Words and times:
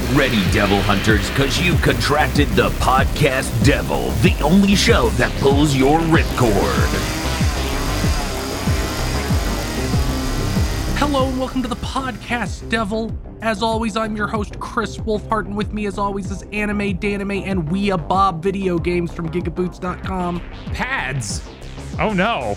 Get 0.00 0.16
ready, 0.16 0.50
Devil 0.50 0.80
Hunters, 0.80 1.28
because 1.28 1.60
you've 1.60 1.82
contracted 1.82 2.48
the 2.50 2.70
podcast 2.70 3.66
devil, 3.66 4.08
the 4.22 4.34
only 4.42 4.74
show 4.74 5.10
that 5.10 5.30
pulls 5.42 5.76
your 5.76 5.98
ripcord. 5.98 6.88
Hello 10.96 11.28
and 11.28 11.38
welcome 11.38 11.60
to 11.60 11.68
the 11.68 11.76
podcast 11.76 12.66
Devil. 12.70 13.12
As 13.42 13.62
always, 13.62 13.94
I'm 13.94 14.16
your 14.16 14.26
host 14.26 14.58
Kris 14.58 14.96
Wolfheart, 14.96 15.44
and 15.44 15.54
with 15.54 15.74
me, 15.74 15.84
as 15.84 15.98
always, 15.98 16.30
is 16.30 16.44
Anime, 16.50 16.96
Danime, 16.98 17.42
and 17.44 17.68
Weea 17.68 17.98
Bob 18.08 18.42
video 18.42 18.78
games 18.78 19.12
from 19.12 19.28
Gigaboots.com, 19.28 20.40
pads. 20.72 21.46
Oh 21.98 22.14
no. 22.14 22.54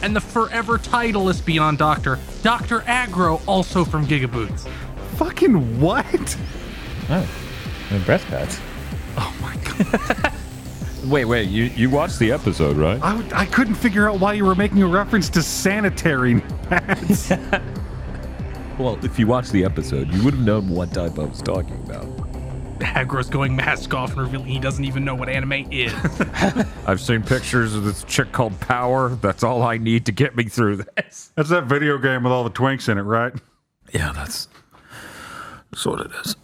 and 0.00 0.16
the 0.16 0.22
forever 0.22 0.78
titleist 0.78 1.44
Beyond 1.44 1.76
Doctor, 1.76 2.18
Doctor 2.42 2.80
Aggro, 2.80 3.42
also 3.46 3.84
from 3.84 4.06
Gigaboots. 4.06 4.66
Fucking 5.16 5.80
what? 5.82 6.38
Oh, 7.10 7.28
and 7.90 8.04
breast 8.04 8.26
pads. 8.26 8.60
Oh 9.16 9.34
my 9.40 9.56
god. 9.56 10.32
Wait, 11.04 11.24
wait, 11.24 11.48
you, 11.48 11.64
you 11.64 11.88
watched 11.88 12.18
the 12.18 12.32
episode, 12.32 12.76
right? 12.76 13.00
I, 13.02 13.12
w- 13.12 13.30
I 13.32 13.46
couldn't 13.46 13.76
figure 13.76 14.10
out 14.10 14.18
why 14.20 14.32
you 14.34 14.44
were 14.44 14.56
making 14.56 14.82
a 14.82 14.86
reference 14.86 15.30
to 15.30 15.42
sanitary 15.42 16.40
pads. 16.68 17.32
Well, 18.78 18.96
if 19.04 19.18
you 19.18 19.26
watched 19.26 19.50
the 19.50 19.64
episode, 19.64 20.08
you 20.14 20.22
would 20.24 20.34
have 20.34 20.44
known 20.44 20.68
what 20.68 20.92
type 20.94 21.18
I 21.18 21.24
was 21.24 21.42
talking 21.42 21.74
about. 21.84 22.06
Aggro's 22.78 23.28
going 23.28 23.56
mask 23.56 23.92
off 23.92 24.10
and 24.12 24.20
revealing 24.20 24.46
he 24.46 24.60
doesn't 24.60 24.84
even 24.84 25.04
know 25.04 25.16
what 25.16 25.28
anime 25.28 25.66
is. 25.72 25.92
I've 26.86 27.00
seen 27.00 27.24
pictures 27.24 27.74
of 27.74 27.82
this 27.82 28.04
chick 28.04 28.30
called 28.30 28.58
Power. 28.60 29.08
That's 29.16 29.42
all 29.42 29.64
I 29.64 29.78
need 29.78 30.06
to 30.06 30.12
get 30.12 30.36
me 30.36 30.44
through 30.44 30.76
this. 30.76 31.32
That's 31.34 31.48
that 31.48 31.64
video 31.64 31.98
game 31.98 32.22
with 32.22 32.32
all 32.32 32.44
the 32.44 32.50
twinks 32.50 32.88
in 32.88 32.98
it, 32.98 33.02
right? 33.02 33.32
Yeah, 33.92 34.12
that's, 34.12 34.46
that's 35.72 35.84
what 35.84 36.00
it 36.00 36.12
is. 36.24 36.36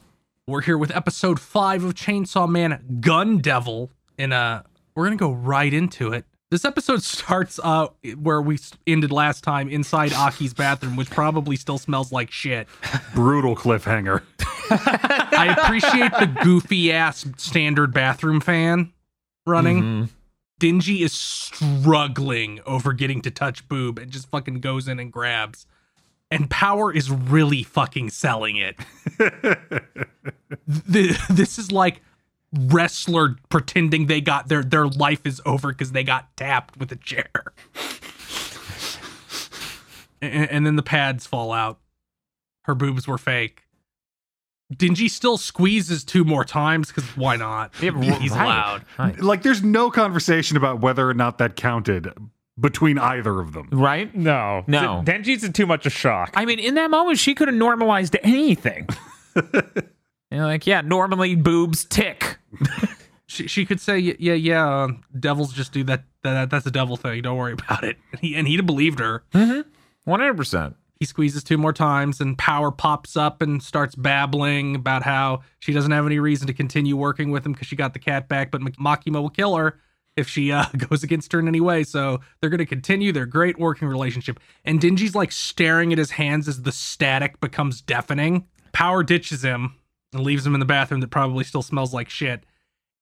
We're 0.47 0.61
here 0.61 0.77
with 0.77 0.95
episode 0.95 1.41
five 1.41 1.85
of 1.85 1.95
Chainsaw 1.95 2.47
Man 2.47 2.99
Gun 3.01 3.39
Devil, 3.39 3.91
and 4.19 4.35
uh, 4.35 4.63
we're 4.95 5.05
gonna 5.05 5.17
go 5.17 5.33
right 5.33 5.73
into 5.73 6.13
it. 6.13 6.27
This 6.51 6.67
episode 6.67 7.03
starts 7.03 7.59
uh 7.63 7.87
where 8.21 8.43
we 8.43 8.59
ended 8.87 9.11
last 9.11 9.43
time 9.43 9.71
inside 9.71 10.13
Aki's 10.13 10.53
bathroom, 10.53 10.97
which 10.97 11.09
probably 11.09 11.57
still 11.57 11.79
smells 11.79 12.13
like 12.13 12.31
shit. 12.31 12.69
Brutal 13.15 13.57
cliffhanger. 13.57 14.21
I 14.71 15.57
appreciate 15.59 16.13
the 16.13 16.27
goofy 16.45 16.93
ass 16.93 17.25
standard 17.39 17.95
bathroom 17.95 18.41
fan 18.41 18.93
running. 19.47 20.11
Denji 20.61 21.01
is 21.01 21.15
struggling 21.15 22.61
over 22.67 22.93
getting 22.93 23.23
to 23.23 23.31
touch 23.31 23.67
boob 23.67 23.99
and 23.99 24.11
just 24.11 24.31
fucking 24.31 24.61
goes 24.61 24.89
in 24.89 25.01
and 25.01 25.11
grabs. 25.11 25.67
And 26.31 26.51
Power 26.51 26.93
is 26.93 27.11
really 27.11 27.63
fucking 27.63 28.11
selling 28.11 28.57
it. 28.57 28.77
Th- 30.93 31.19
this 31.31 31.59
is 31.59 31.71
like 31.71 32.03
wrestler 32.53 33.37
pretending 33.49 34.07
they 34.07 34.21
got 34.21 34.49
their 34.49 34.63
their 34.63 34.87
life 34.87 35.27
is 35.27 35.41
over 35.45 35.69
because 35.73 35.93
they 35.93 36.05
got 36.05 36.37
tapped 36.37 36.77
with 36.77 36.91
a 36.93 36.97
chair. 36.97 37.31
and, 40.23 40.51
and 40.51 40.67
then 40.67 40.77
the 40.77 40.83
pads 40.83 41.27
fall 41.27 41.53
out. 41.53 41.79
Her 42.63 42.75
boobs 42.75 43.07
were 43.07 43.19
fake. 43.19 43.63
Denji 44.73 45.11
still 45.11 45.37
squeezes 45.37 46.05
two 46.05 46.25
more 46.25 46.45
times 46.45 46.89
because 46.89 47.05
why 47.17 47.37
not? 47.37 47.73
He's 48.23 48.33
loud. 48.47 48.85
Like, 49.21 49.43
there's 49.43 49.63
no 49.63 49.91
conversation 49.91 50.57
about 50.57 50.81
whether 50.81 51.09
or 51.09 51.13
not 51.15 51.37
that 51.39 51.55
counted 51.55 52.09
between 52.59 52.99
either 52.99 53.41
of 53.41 53.53
them. 53.53 53.69
Right? 53.73 54.15
No. 54.15 54.65
No. 54.67 55.03
Denji's 55.05 55.45
in 55.45 55.53
too 55.53 55.67
much 55.67 55.87
a 55.87 55.91
shock. 55.91 56.33
I 56.35 56.45
mean, 56.45 56.59
in 56.59 56.75
that 56.75 56.91
moment, 56.91 57.19
she 57.19 57.35
could 57.35 57.49
have 57.49 57.57
normalized 57.57 58.17
anything. 58.23 58.89
you 59.37 59.43
know, 60.31 60.47
like, 60.47 60.67
yeah, 60.67 60.81
normally 60.81 61.35
boobs 61.35 61.85
tick. 61.85 62.39
She, 63.27 63.49
she 63.49 63.65
could 63.67 63.81
say, 63.81 63.95
"Y- 63.95 64.17
yeah, 64.21 64.35
yeah, 64.35 64.83
um, 64.85 65.03
devils 65.19 65.53
just 65.53 65.73
do 65.73 65.83
that, 65.85 66.05
that. 66.23 66.51
That's 66.51 66.67
a 66.67 66.71
devil 66.71 66.97
thing. 66.97 67.23
Don't 67.23 67.37
worry 67.37 67.55
about 67.55 67.83
it. 67.83 67.97
And 68.13 68.21
he, 68.21 68.37
and 68.37 68.47
he'd 68.47 68.59
have 68.59 68.67
believed 68.67 69.01
her. 69.01 69.25
100%. 70.07 70.75
He 71.01 71.07
squeezes 71.07 71.43
two 71.43 71.59
more 71.59 71.73
times, 71.73 72.21
and 72.21 72.39
Power 72.39 72.71
pops 72.71 73.17
up 73.17 73.43
and 73.43 73.61
starts 73.63 73.97
babbling 73.97 74.77
about 74.77 75.03
how 75.03 75.43
she 75.59 75.73
doesn't 75.73 75.91
have 75.91 76.07
any 76.07 76.21
reason 76.21 76.47
to 76.47 76.53
continue 76.53 76.97
working 76.97 77.31
with 77.33 77.45
him 77.45 77.53
because 77.53 77.67
she 77.67 77.75
got 77.77 77.93
the 77.93 77.99
cat 77.99 78.29
back, 78.29 78.51
but 78.53 78.61
Makima 78.61 79.21
will 79.21 79.31
kill 79.31 79.57
her 79.57 79.81
if 80.17 80.29
she 80.29 80.53
uh, 80.53 80.67
goes 80.89 81.03
against 81.03 81.33
her 81.33 81.39
in 81.39 81.49
any 81.49 81.61
way. 81.61 81.85
So 81.85 82.21
they're 82.41 82.51
going 82.51 82.59
to 82.59 82.67
continue 82.67 83.13
their 83.13 83.27
great 83.27 83.59
working 83.59 83.89
relationship. 83.89 84.41
And 84.65 84.81
Denji's 84.81 85.15
like 85.15 85.33
staring 85.33 85.93
at 85.93 85.99
his 85.99 86.13
hands 86.13 86.49
as 86.49 86.63
the 86.63 86.73
static 86.73 87.41
becomes 87.41 87.81
deafening. 87.81 88.47
Power 88.73 89.03
ditches 89.03 89.43
him 89.43 89.75
and 90.13 90.23
leaves 90.23 90.47
him 90.47 90.55
in 90.55 90.61
the 90.61 90.67
bathroom 90.67 91.01
that 91.01 91.11
probably 91.11 91.45
still 91.45 91.63
smells 91.63 91.93
like 91.93 92.09
shit. 92.09 92.45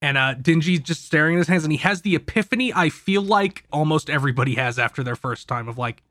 And 0.01 0.19
uh, 0.19 0.35
Denji's 0.35 0.81
just 0.81 1.05
staring 1.05 1.37
at 1.37 1.39
his 1.39 1.49
hands, 1.49 1.63
and 1.63 1.73
he 1.73 1.79
has 1.79 2.03
the 2.03 2.17
epiphany 2.17 2.73
I 2.75 2.89
feel 2.89 3.23
like 3.23 3.65
almost 3.71 4.11
everybody 4.11 4.57
has 4.57 4.77
after 4.77 5.05
their 5.05 5.15
first 5.15 5.47
time 5.47 5.69
of 5.69 5.79
like, 5.79 6.03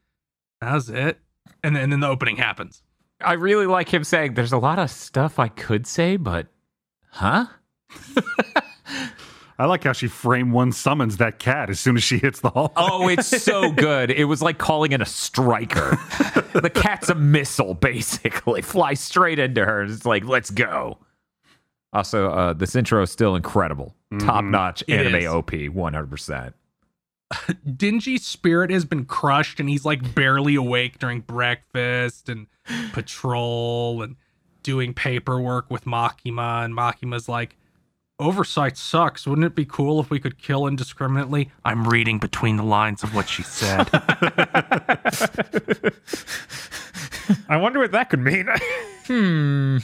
that's 0.62 0.88
it. 0.88 1.20
And 1.62 1.76
then, 1.76 1.84
and 1.84 1.92
then 1.92 2.00
the 2.00 2.08
opening 2.08 2.38
happens. 2.38 2.82
I 3.20 3.34
really 3.34 3.66
like 3.68 3.90
him 3.94 4.04
saying, 4.04 4.34
there's 4.34 4.54
a 4.54 4.58
lot 4.58 4.80
of 4.80 4.90
stuff 4.90 5.40
I 5.40 5.50
could 5.50 5.86
say, 5.86 6.16
but, 6.16 6.48
huh? 7.10 7.48
I 9.62 9.66
like 9.66 9.84
how 9.84 9.94
she 9.94 10.08
frame 10.08 10.52
one 10.52 10.72
summons 10.72 11.18
that 11.18 11.38
cat 11.38 11.70
as 11.70 11.80
soon 11.80 11.96
as 11.96 12.02
she 12.02 12.18
hits 12.18 12.40
the 12.40 12.50
hall. 12.50 12.74
Oh, 12.76 13.08
it's 13.08 13.28
so 13.44 13.72
good. 13.72 14.10
It 14.10 14.26
was 14.26 14.42
like 14.42 14.58
calling 14.58 14.92
in 14.92 15.04
a 15.04 15.06
striker. 15.06 16.00
the 16.52 16.72
cat's 16.74 17.10
a 17.10 17.16
missile, 17.16 17.76
basically. 17.76 18.62
Fly 18.64 18.96
straight 18.96 19.38
into 19.38 19.64
her. 19.64 19.84
It's 19.84 20.04
like, 20.04 20.26
let's 20.26 20.50
go. 20.50 20.98
Also, 21.94 22.32
uh, 22.32 22.54
this 22.54 22.76
intro 22.76 23.04
is 23.04 23.12
still 23.12 23.36
incredible. 23.36 23.94
Top 24.18 24.44
notch 24.44 24.84
anime 24.90 25.14
is. 25.14 25.28
OP, 25.28 25.52
100%. 25.52 26.54
Denji's 27.64 28.26
spirit 28.26 28.72
has 28.72 28.84
been 28.84 29.06
crushed, 29.06 29.60
and 29.60 29.70
he's 29.70 29.86
like 29.86 30.16
barely 30.16 30.56
awake 30.56 30.98
during 30.98 31.20
breakfast 31.20 32.30
and 32.30 32.48
patrol 32.94 34.02
and 34.02 34.16
doing 34.64 34.96
paperwork 34.96 35.70
with 35.70 35.86
Makima. 35.86 36.66
And 36.66 36.74
Makima's 36.74 37.30
like, 37.30 37.58
Oversight 38.22 38.78
sucks. 38.78 39.26
Wouldn't 39.26 39.46
it 39.46 39.56
be 39.56 39.66
cool 39.66 40.00
if 40.00 40.12
we 40.12 40.20
could 40.20 40.38
kill 40.38 40.68
indiscriminately? 40.68 41.50
I'm 41.66 41.88
reading 41.88 42.20
between 42.20 42.56
the 42.56 42.64
lines 42.64 43.02
of 43.02 43.16
what 43.16 43.28
she 43.28 43.42
said. 43.42 43.90
I 47.50 47.58
wonder 47.58 47.80
what 47.80 47.92
that 47.92 48.10
could 48.10 48.20
mean. 48.22 48.48
Hmm. 49.08 49.80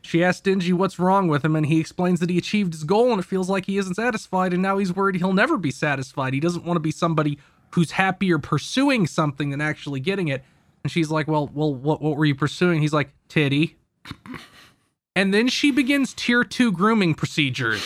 She 0.00 0.24
asks 0.24 0.44
Denji 0.44 0.72
what's 0.72 0.98
wrong 0.98 1.28
with 1.28 1.44
him, 1.44 1.54
and 1.54 1.66
he 1.66 1.78
explains 1.78 2.18
that 2.20 2.30
he 2.30 2.38
achieved 2.38 2.72
his 2.72 2.84
goal 2.84 3.12
and 3.12 3.20
it 3.20 3.24
feels 3.24 3.50
like 3.50 3.66
he 3.66 3.76
isn't 3.76 3.94
satisfied, 3.94 4.52
and 4.52 4.62
now 4.62 4.78
he's 4.78 4.92
worried 4.96 5.16
he'll 5.16 5.34
never 5.34 5.56
be 5.56 5.70
satisfied. 5.70 6.32
He 6.32 6.40
doesn't 6.40 6.64
want 6.64 6.76
to 6.76 6.80
be 6.80 6.90
somebody 6.90 7.38
who's 7.70 7.92
happier 7.92 8.38
pursuing 8.38 9.06
something 9.06 9.50
than 9.50 9.60
actually 9.60 10.00
getting 10.00 10.28
it. 10.28 10.42
And 10.82 10.90
she's 10.90 11.10
like, 11.10 11.28
Well, 11.28 11.50
well, 11.52 11.74
what, 11.74 12.00
what 12.00 12.16
were 12.16 12.24
you 12.24 12.34
pursuing? 12.34 12.80
He's 12.80 12.94
like, 12.94 13.10
Titty. 13.28 13.76
And 15.16 15.32
then 15.32 15.48
she 15.48 15.70
begins 15.70 16.12
tier 16.12 16.44
two 16.44 16.70
grooming 16.70 17.14
procedures. 17.14 17.82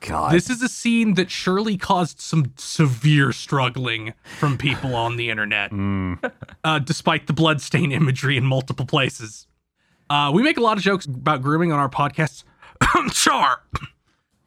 God. 0.00 0.32
This 0.32 0.48
is 0.48 0.62
a 0.62 0.68
scene 0.68 1.14
that 1.14 1.30
surely 1.30 1.76
caused 1.76 2.20
some 2.20 2.52
severe 2.56 3.32
struggling 3.32 4.14
from 4.38 4.56
people 4.56 4.94
on 4.94 5.16
the 5.16 5.30
internet, 5.30 5.70
uh, 6.64 6.78
despite 6.78 7.26
the 7.26 7.32
bloodstain 7.32 7.92
imagery 7.92 8.36
in 8.36 8.44
multiple 8.44 8.86
places. 8.86 9.46
Uh, 10.08 10.30
we 10.32 10.42
make 10.42 10.56
a 10.56 10.60
lot 10.60 10.78
of 10.78 10.82
jokes 10.82 11.04
about 11.06 11.42
grooming 11.42 11.72
on 11.72 11.78
our 11.78 11.88
podcasts. 11.88 12.44
sure, 13.12 13.62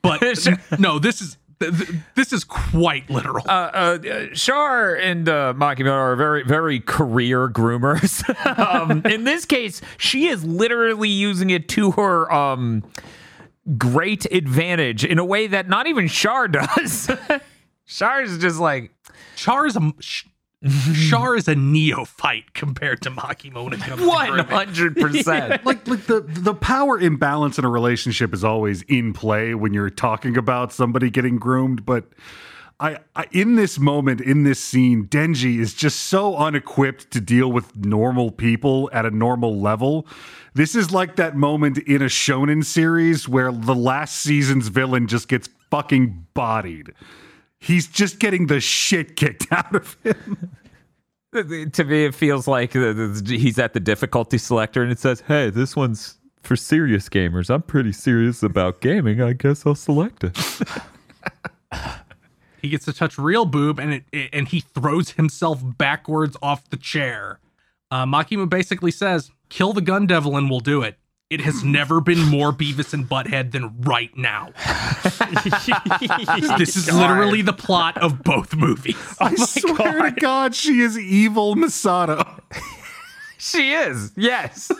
but 0.01 0.21
no, 0.79 0.97
this 0.97 1.21
is 1.21 1.37
th- 1.59 1.77
th- 1.77 1.89
this 2.15 2.33
is 2.33 2.43
quite 2.43 3.09
literal. 3.09 3.43
uh, 3.47 3.51
uh, 3.51 4.27
Shar 4.33 4.95
and 4.95 5.27
uh, 5.27 5.53
Makima 5.55 5.91
are 5.91 6.15
very, 6.15 6.43
very 6.43 6.79
career 6.79 7.49
groomers. 7.49 8.23
um, 8.59 9.05
in 9.05 9.23
this 9.23 9.45
case, 9.45 9.81
she 9.97 10.27
is 10.27 10.43
literally 10.43 11.09
using 11.09 11.49
it 11.49 11.67
to 11.69 11.91
her 11.91 12.31
um, 12.31 12.83
great 13.77 14.25
advantage 14.31 15.03
in 15.05 15.19
a 15.19 15.25
way 15.25 15.47
that 15.47 15.67
not 15.69 15.87
even 15.87 16.07
Shar 16.07 16.47
does. 16.47 17.11
Shar 17.85 18.21
is 18.21 18.37
just 18.37 18.59
like, 18.59 18.91
Char 19.35 19.65
is 19.65 19.75
a 19.75 19.91
sh- 20.65 21.09
Char 21.09 21.35
is 21.37 21.47
a 21.47 21.55
neophyte 21.55 22.53
compared 22.53 23.01
to 23.03 23.11
Makima 23.11 23.63
when 23.63 23.73
it 23.73 23.79
comes 23.79 24.01
to 24.01 24.07
100%. 24.07 25.49
like 25.65 25.87
like 25.87 26.05
the 26.05 26.21
the 26.21 26.53
power 26.53 26.99
imbalance 26.99 27.57
in 27.57 27.65
a 27.65 27.69
relationship 27.69 28.33
is 28.33 28.43
always 28.43 28.81
in 28.83 29.13
play 29.13 29.53
when 29.53 29.73
you're 29.73 29.89
talking 29.89 30.37
about 30.37 30.73
somebody 30.73 31.09
getting 31.09 31.37
groomed 31.37 31.85
but 31.85 32.05
I, 32.81 32.99
I 33.15 33.25
in 33.31 33.55
this 33.55 33.77
moment 33.77 34.21
in 34.21 34.43
this 34.43 34.59
scene 34.63 35.07
Denji 35.07 35.59
is 35.59 35.73
just 35.73 36.01
so 36.01 36.35
unequipped 36.37 37.11
to 37.11 37.19
deal 37.19 37.51
with 37.51 37.75
normal 37.75 38.31
people 38.31 38.89
at 38.93 39.05
a 39.05 39.11
normal 39.11 39.59
level. 39.59 40.07
This 40.53 40.75
is 40.75 40.91
like 40.91 41.17
that 41.17 41.35
moment 41.35 41.77
in 41.79 42.01
a 42.01 42.05
shonen 42.05 42.63
series 42.63 43.27
where 43.27 43.51
the 43.51 43.75
last 43.75 44.15
season's 44.15 44.69
villain 44.69 45.07
just 45.07 45.27
gets 45.27 45.49
fucking 45.69 46.27
bodied 46.33 46.93
he's 47.59 47.87
just 47.87 48.19
getting 48.19 48.47
the 48.47 48.59
shit 48.59 49.15
kicked 49.15 49.47
out 49.51 49.75
of 49.75 49.97
him 50.03 50.49
To 51.33 51.83
me, 51.83 52.05
it 52.05 52.15
feels 52.15 52.47
like 52.47 52.71
the- 52.71 52.93
the- 53.23 53.37
he's 53.37 53.59
at 53.59 53.73
the 53.73 53.79
difficulty 53.79 54.37
selector 54.37 54.81
and 54.81 54.91
it 54.91 54.97
says, 54.99 55.21
hey, 55.27 55.49
this 55.49 55.75
one's 55.75 56.17
for 56.41 56.55
serious 56.55 57.07
gamers. 57.09 57.49
I'm 57.53 57.61
pretty 57.61 57.91
serious 57.91 58.41
about 58.41 58.81
gaming. 58.81 59.21
I 59.21 59.33
guess 59.33 59.65
I'll 59.65 59.75
select 59.75 60.23
it. 60.23 60.37
He 62.61 62.67
gets 62.69 62.85
to 62.85 62.93
touch 62.93 63.17
real 63.17 63.45
boob, 63.45 63.79
and 63.79 63.93
it, 63.93 64.03
it- 64.11 64.29
and 64.33 64.47
he 64.47 64.59
throws 64.59 65.11
himself 65.11 65.61
backwards 65.77 66.35
off 66.41 66.69
the 66.69 66.77
chair. 66.77 67.39
Uh, 67.91 68.05
Makima 68.05 68.49
basically 68.49 68.91
says, 68.91 69.31
"Kill 69.49 69.71
the 69.71 69.81
gun 69.81 70.05
devil, 70.07 70.35
and 70.35 70.49
we'll 70.49 70.59
do 70.59 70.81
it." 70.81 70.97
It 71.29 71.41
has 71.41 71.63
never 71.63 72.01
been 72.01 72.21
more 72.21 72.51
Beavis 72.51 72.91
and 72.91 73.07
Butthead 73.07 73.51
than 73.51 73.79
right 73.81 74.09
now. 74.17 74.49
this 76.57 76.75
is 76.75 76.91
literally 76.91 77.43
the 77.43 77.53
plot 77.53 77.99
of 77.99 78.23
both 78.23 78.55
movies. 78.55 78.95
Oh 79.21 79.27
I 79.27 79.35
swear 79.35 80.09
to 80.09 80.11
God, 80.19 80.55
she 80.55 80.79
is 80.79 80.97
evil 80.97 81.55
Misato. 81.55 82.41
She 83.37 83.73
is. 83.73 84.11
Yes. 84.17 84.71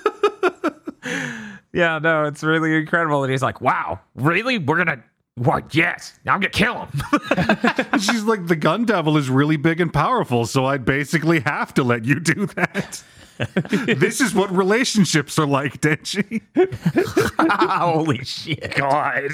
yeah, 1.72 2.00
no, 2.00 2.26
it's 2.26 2.44
really 2.44 2.76
incredible. 2.76 3.24
And 3.24 3.32
he's 3.32 3.44
like, 3.44 3.62
wow, 3.62 4.00
really? 4.16 4.58
We're 4.58 4.84
going 4.84 4.98
to, 4.98 5.04
what? 5.36 5.74
Yes. 5.74 6.20
Now 6.26 6.34
I'm 6.34 6.42
going 6.42 6.52
to 6.52 6.58
kill 6.58 6.86
him. 6.86 8.00
She's 8.00 8.24
like, 8.24 8.48
the 8.48 8.58
gun 8.58 8.84
devil 8.86 9.16
is 9.18 9.30
really 9.30 9.56
big 9.56 9.80
and 9.80 9.94
powerful, 9.94 10.46
so 10.46 10.66
I 10.66 10.78
basically 10.78 11.40
have 11.42 11.74
to 11.76 11.84
let 11.84 12.04
you 12.06 12.20
do 12.20 12.48
that. 12.48 13.02
this 13.70 14.20
is 14.20 14.34
what 14.34 14.52
relationships 14.56 15.40
are 15.40 15.48
like, 15.48 15.80
Denji. 15.82 16.42
Holy 17.80 18.24
shit. 18.24 18.76
God. 18.76 19.32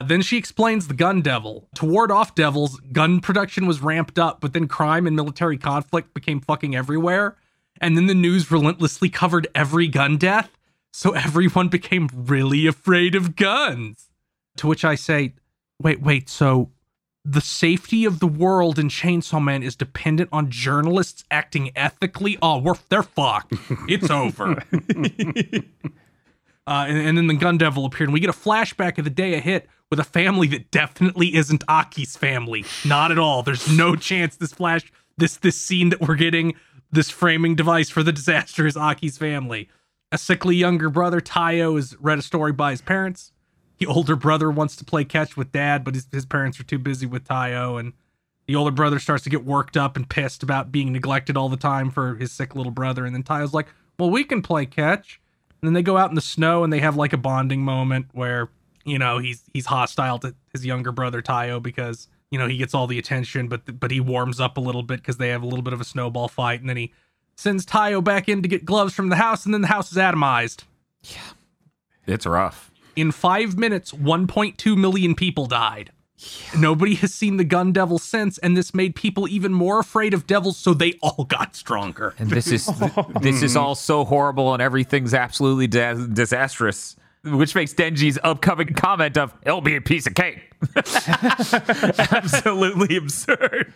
Then 0.00 0.22
she 0.22 0.36
explains 0.36 0.88
the 0.88 0.94
gun 0.94 1.22
devil. 1.22 1.68
To 1.76 1.86
ward 1.86 2.10
off 2.10 2.34
devils, 2.34 2.80
gun 2.92 3.20
production 3.20 3.66
was 3.66 3.82
ramped 3.82 4.18
up, 4.18 4.40
but 4.40 4.52
then 4.52 4.68
crime 4.68 5.06
and 5.06 5.16
military 5.16 5.58
conflict 5.58 6.14
became 6.14 6.40
fucking 6.40 6.74
everywhere. 6.74 7.36
And 7.80 7.96
then 7.96 8.06
the 8.06 8.14
news 8.14 8.50
relentlessly 8.50 9.08
covered 9.08 9.48
every 9.54 9.88
gun 9.88 10.16
death, 10.16 10.50
so 10.92 11.12
everyone 11.12 11.68
became 11.68 12.08
really 12.12 12.66
afraid 12.66 13.14
of 13.14 13.36
guns. 13.36 14.08
To 14.56 14.66
which 14.66 14.84
I 14.84 14.94
say, 14.94 15.34
wait, 15.80 16.00
wait, 16.00 16.28
so 16.28 16.70
the 17.30 17.40
safety 17.42 18.04
of 18.06 18.20
the 18.20 18.26
world 18.26 18.78
in 18.78 18.88
Chainsaw 18.88 19.42
Man 19.42 19.62
is 19.62 19.76
dependent 19.76 20.30
on 20.32 20.50
journalists 20.50 21.24
acting 21.30 21.70
ethically? 21.76 22.38
Oh, 22.40 22.58
we're 22.58 22.74
they're 22.88 23.02
fucked. 23.02 23.54
It's 23.88 24.10
over. 24.10 24.62
Uh, 26.66 26.84
and, 26.86 26.98
and 26.98 27.16
then 27.16 27.26
the 27.28 27.34
gun 27.34 27.56
devil 27.56 27.86
appeared, 27.86 28.08
and 28.08 28.12
we 28.12 28.20
get 28.20 28.28
a 28.28 28.34
flashback 28.34 28.98
of 28.98 29.04
the 29.04 29.10
day 29.10 29.32
a 29.32 29.40
hit 29.40 29.66
with 29.90 29.98
a 29.98 30.04
family 30.04 30.46
that 30.48 30.70
definitely 30.70 31.34
isn't 31.34 31.64
Aki's 31.66 32.14
family. 32.14 32.62
Not 32.84 33.10
at 33.10 33.18
all. 33.18 33.42
There's 33.42 33.74
no 33.74 33.96
chance 33.96 34.36
this 34.36 34.52
flash, 34.52 34.92
this 35.16 35.38
this 35.38 35.56
scene 35.58 35.88
that 35.88 36.00
we're 36.02 36.14
getting, 36.14 36.54
this 36.90 37.08
framing 37.08 37.54
device 37.54 37.88
for 37.88 38.02
the 38.02 38.12
disaster 38.12 38.66
is 38.66 38.76
Aki's 38.76 39.16
family. 39.16 39.70
A 40.12 40.18
sickly 40.18 40.56
younger 40.56 40.90
brother, 40.90 41.20
Taiyo, 41.20 41.78
is 41.78 41.96
read 42.00 42.18
a 42.18 42.22
story 42.22 42.52
by 42.52 42.72
his 42.72 42.82
parents. 42.82 43.32
The 43.78 43.86
older 43.86 44.16
brother 44.16 44.50
wants 44.50 44.76
to 44.76 44.84
play 44.84 45.04
catch 45.04 45.36
with 45.36 45.52
dad, 45.52 45.84
but 45.84 45.94
his, 45.94 46.06
his 46.10 46.26
parents 46.26 46.58
are 46.58 46.64
too 46.64 46.78
busy 46.78 47.06
with 47.06 47.24
Taiyo, 47.24 47.78
and 47.78 47.92
the 48.46 48.56
older 48.56 48.70
brother 48.70 48.98
starts 48.98 49.24
to 49.24 49.30
get 49.30 49.44
worked 49.44 49.76
up 49.76 49.96
and 49.96 50.08
pissed 50.08 50.42
about 50.42 50.72
being 50.72 50.92
neglected 50.92 51.36
all 51.36 51.48
the 51.48 51.56
time 51.56 51.90
for 51.90 52.16
his 52.16 52.32
sick 52.32 52.56
little 52.56 52.72
brother. 52.72 53.04
And 53.04 53.14
then 53.14 53.22
Taiyo's 53.22 53.54
like, 53.54 53.68
"Well, 53.98 54.10
we 54.10 54.24
can 54.24 54.42
play 54.42 54.66
catch." 54.66 55.20
And 55.60 55.68
then 55.68 55.74
they 55.74 55.82
go 55.82 55.96
out 55.96 56.08
in 56.08 56.14
the 56.14 56.20
snow 56.20 56.64
and 56.64 56.72
they 56.72 56.80
have 56.80 56.96
like 56.96 57.12
a 57.12 57.16
bonding 57.16 57.62
moment 57.62 58.06
where, 58.12 58.48
you 58.84 58.98
know, 58.98 59.18
he's 59.18 59.42
he's 59.52 59.66
hostile 59.66 60.18
to 60.20 60.34
his 60.52 60.64
younger 60.64 60.92
brother 60.92 61.20
Taiyo 61.20 61.62
because, 61.62 62.08
you 62.30 62.38
know, 62.38 62.46
he 62.46 62.56
gets 62.56 62.74
all 62.74 62.86
the 62.86 62.98
attention, 62.98 63.48
but 63.48 63.78
but 63.78 63.90
he 63.90 64.00
warms 64.00 64.40
up 64.40 64.56
a 64.56 64.60
little 64.60 64.82
bit 64.82 65.00
because 65.00 65.18
they 65.18 65.28
have 65.28 65.42
a 65.42 65.46
little 65.46 65.62
bit 65.62 65.72
of 65.72 65.80
a 65.80 65.84
snowball 65.84 66.28
fight, 66.28 66.60
and 66.60 66.68
then 66.68 66.76
he 66.76 66.92
sends 67.36 67.66
Taiyo 67.66 68.02
back 68.02 68.28
in 68.28 68.42
to 68.42 68.48
get 68.48 68.64
gloves 68.64 68.94
from 68.94 69.08
the 69.08 69.16
house, 69.16 69.44
and 69.44 69.54
then 69.54 69.60
the 69.60 69.68
house 69.68 69.92
is 69.92 69.98
atomized. 69.98 70.64
Yeah. 71.02 71.20
It's 72.06 72.26
rough. 72.26 72.67
In 72.98 73.12
five 73.12 73.56
minutes, 73.56 73.92
1.2 73.92 74.76
million 74.76 75.14
people 75.14 75.46
died. 75.46 75.92
Nobody 76.58 76.96
has 76.96 77.14
seen 77.14 77.36
the 77.36 77.44
gun 77.44 77.70
devil 77.70 78.00
since, 78.00 78.38
and 78.38 78.56
this 78.56 78.74
made 78.74 78.96
people 78.96 79.28
even 79.28 79.52
more 79.52 79.78
afraid 79.78 80.14
of 80.14 80.26
devils, 80.26 80.56
so 80.56 80.74
they 80.74 80.94
all 81.00 81.24
got 81.24 81.54
stronger. 81.54 82.16
And 82.18 82.28
this 82.28 82.48
is 82.48 82.68
this 83.20 83.40
is 83.40 83.54
all 83.56 83.76
so 83.76 84.04
horrible 84.04 84.52
and 84.52 84.60
everything's 84.60 85.14
absolutely 85.14 85.68
disastrous. 85.68 86.96
Which 87.22 87.54
makes 87.54 87.72
Denji's 87.72 88.18
upcoming 88.24 88.74
comment 88.74 89.16
of 89.16 89.32
"It'll 89.42 89.60
be 89.60 89.76
a 89.76 89.80
piece 89.80 90.08
of 90.08 90.14
cake" 90.14 90.52
absolutely 92.10 92.96
absurd. 92.96 93.72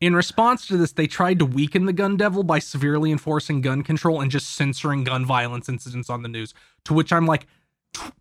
In 0.00 0.14
response 0.14 0.68
to 0.68 0.76
this, 0.76 0.92
they 0.92 1.08
tried 1.08 1.40
to 1.40 1.46
weaken 1.46 1.86
the 1.86 1.92
gun 1.92 2.16
devil 2.16 2.44
by 2.44 2.60
severely 2.60 3.10
enforcing 3.10 3.60
gun 3.60 3.82
control 3.82 4.20
and 4.20 4.30
just 4.30 4.50
censoring 4.50 5.02
gun 5.02 5.24
violence 5.26 5.68
incidents 5.68 6.08
on 6.08 6.22
the 6.22 6.28
news. 6.28 6.54
To 6.84 6.94
which 6.94 7.12
I'm 7.12 7.26
like, 7.26 7.46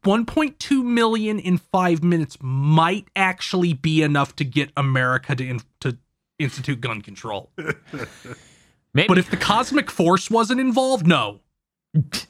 1.2 0.04 0.84
million 0.84 1.40
in 1.40 1.58
five 1.58 2.04
minutes 2.04 2.38
might 2.42 3.08
actually 3.16 3.74
be 3.74 4.02
enough 4.02 4.36
to 4.38 4.44
get 4.44 4.72
America 4.78 5.36
to 5.36 5.48
in, 5.48 5.60
to 5.82 5.98
institute 6.40 6.82
gun 6.82 7.02
control. 7.02 7.52
Maybe, 8.94 9.08
But 9.08 9.18
if 9.18 9.30
the 9.30 9.38
cosmic 9.38 9.92
force 9.92 10.30
wasn't 10.32 10.60
involved, 10.62 11.06
no. 11.06 11.42